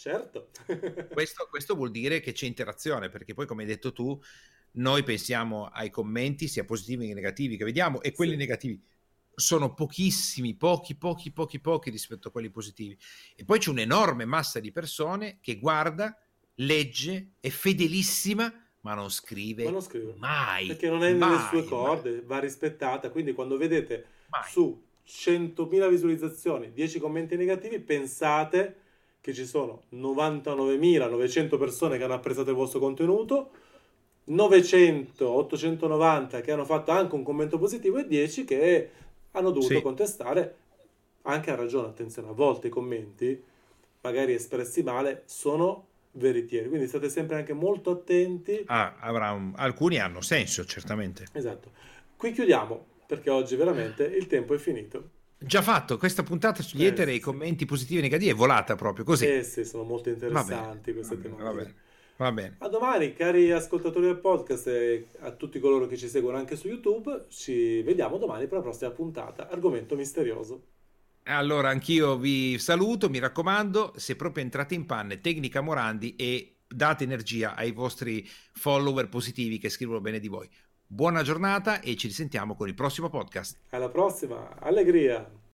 Certo. 0.00 0.50
questo, 1.12 1.46
questo 1.50 1.74
vuol 1.74 1.90
dire 1.90 2.20
che 2.20 2.32
c'è 2.32 2.46
interazione, 2.46 3.10
perché 3.10 3.34
poi 3.34 3.46
come 3.46 3.62
hai 3.62 3.68
detto 3.68 3.92
tu, 3.92 4.18
noi 4.72 5.02
pensiamo 5.02 5.66
ai 5.66 5.90
commenti, 5.90 6.48
sia 6.48 6.64
positivi 6.64 7.08
che 7.08 7.14
negativi, 7.14 7.56
che 7.56 7.64
vediamo, 7.64 8.00
e 8.00 8.12
quelli 8.12 8.32
sì. 8.32 8.38
negativi 8.38 8.82
sono 9.34 9.74
pochissimi, 9.74 10.54
pochi, 10.54 10.96
pochi, 10.96 11.32
pochi, 11.32 11.60
pochi 11.60 11.90
rispetto 11.90 12.28
a 12.28 12.30
quelli 12.30 12.50
positivi. 12.50 12.96
E 13.34 13.44
poi 13.44 13.58
c'è 13.58 13.70
un'enorme 13.70 14.24
massa 14.24 14.60
di 14.60 14.70
persone 14.70 15.38
che 15.40 15.58
guarda, 15.58 16.16
legge, 16.56 17.32
è 17.40 17.48
fedelissima 17.48 18.52
ma 18.82 18.94
non 18.94 19.10
scrive, 19.10 19.64
ma 19.64 19.70
non 19.70 19.82
scrive. 19.82 20.14
mai. 20.18 20.66
Perché 20.68 20.88
non 20.88 21.04
è 21.04 21.12
mai, 21.12 21.30
nelle 21.30 21.48
sue 21.48 21.64
corde, 21.64 22.10
mai. 22.10 22.22
va 22.24 22.38
rispettata. 22.38 23.10
Quindi 23.10 23.32
quando 23.32 23.56
vedete 23.56 24.04
mai. 24.28 24.48
su 24.50 24.82
100.000 25.06 25.88
visualizzazioni 25.88 26.72
10 26.72 26.98
commenti 26.98 27.36
negativi, 27.36 27.78
pensate 27.80 28.76
che 29.20 29.34
ci 29.34 29.44
sono 29.44 29.82
99.900 29.92 31.58
persone 31.58 31.98
che 31.98 32.04
hanno 32.04 32.14
apprezzato 32.14 32.50
il 32.50 32.56
vostro 32.56 32.78
contenuto, 32.78 33.50
900, 34.24 35.28
890 35.28 36.40
che 36.40 36.52
hanno 36.52 36.64
fatto 36.64 36.90
anche 36.90 37.14
un 37.14 37.22
commento 37.22 37.58
positivo 37.58 37.98
e 37.98 38.06
10 38.06 38.44
che 38.44 38.90
hanno 39.32 39.50
dovuto 39.50 39.74
sì. 39.74 39.82
contestare. 39.82 40.56
Anche 41.22 41.50
a 41.50 41.54
ragione, 41.54 41.88
attenzione, 41.88 42.28
a 42.28 42.32
volte 42.32 42.68
i 42.68 42.70
commenti, 42.70 43.42
magari 44.00 44.32
espressi 44.32 44.82
male, 44.82 45.22
sono 45.26 45.88
veritieri. 46.12 46.68
Quindi 46.68 46.86
state 46.86 47.08
sempre 47.08 47.36
anche 47.36 47.52
molto 47.52 47.90
attenti. 47.90 48.62
Ah, 48.66 48.94
un... 49.32 49.52
alcuni 49.56 49.98
hanno 49.98 50.20
senso, 50.20 50.64
certamente. 50.64 51.26
Esatto. 51.32 51.70
Qui 52.16 52.32
chiudiamo 52.32 52.86
perché 53.06 53.30
oggi 53.30 53.56
veramente 53.56 54.04
il 54.04 54.26
tempo 54.26 54.54
è 54.54 54.58
finito. 54.58 55.10
Già 55.42 55.62
fatto, 55.62 55.96
questa 55.96 56.22
puntata 56.22 56.62
sugli 56.62 56.84
eh, 56.84 56.88
etere 56.88 57.12
e 57.12 57.14
i 57.14 57.18
commenti 57.18 57.64
positivi 57.64 58.00
e 58.00 58.02
negativi 58.02 58.30
è 58.30 58.34
volata 58.34 58.74
proprio 58.74 59.04
così. 59.04 59.26
Eh 59.26 59.42
sì, 59.42 59.64
sono 59.64 59.84
molto 59.84 60.10
interessanti 60.10 60.92
queste 60.92 61.18
tematiche. 61.18 61.42
Va 61.42 61.52
bene. 61.52 61.74
Va 62.18 62.32
bene. 62.32 62.56
A 62.58 62.68
domani, 62.68 63.14
cari 63.14 63.50
ascoltatori 63.50 64.04
del 64.04 64.18
podcast 64.18 64.66
e 64.66 65.06
a 65.20 65.30
tutti 65.30 65.58
coloro 65.58 65.86
che 65.86 65.96
ci 65.96 66.08
seguono 66.08 66.36
anche 66.36 66.56
su 66.56 66.68
YouTube. 66.68 67.24
Ci 67.30 67.80
vediamo 67.80 68.18
domani 68.18 68.46
per 68.46 68.58
la 68.58 68.62
prossima 68.64 68.90
puntata. 68.90 69.48
Argomento 69.48 69.96
misterioso. 69.96 70.62
Allora, 71.30 71.68
anch'io 71.68 72.16
vi 72.16 72.58
saluto, 72.58 73.08
mi 73.08 73.20
raccomando, 73.20 73.92
se 73.96 74.16
proprio 74.16 74.42
entrate 74.42 74.74
in 74.74 74.84
panne, 74.84 75.20
tecnica 75.20 75.60
Morandi 75.60 76.16
e 76.16 76.56
date 76.66 77.04
energia 77.04 77.54
ai 77.54 77.70
vostri 77.70 78.28
follower 78.52 79.08
positivi 79.08 79.58
che 79.58 79.68
scrivono 79.68 80.00
bene 80.00 80.18
di 80.18 80.26
voi. 80.26 80.48
Buona 80.84 81.22
giornata 81.22 81.80
e 81.80 81.94
ci 81.96 82.08
risentiamo 82.08 82.56
con 82.56 82.66
il 82.66 82.74
prossimo 82.74 83.08
podcast. 83.08 83.58
Alla 83.70 83.88
prossima, 83.88 84.56
allegria! 84.58 85.39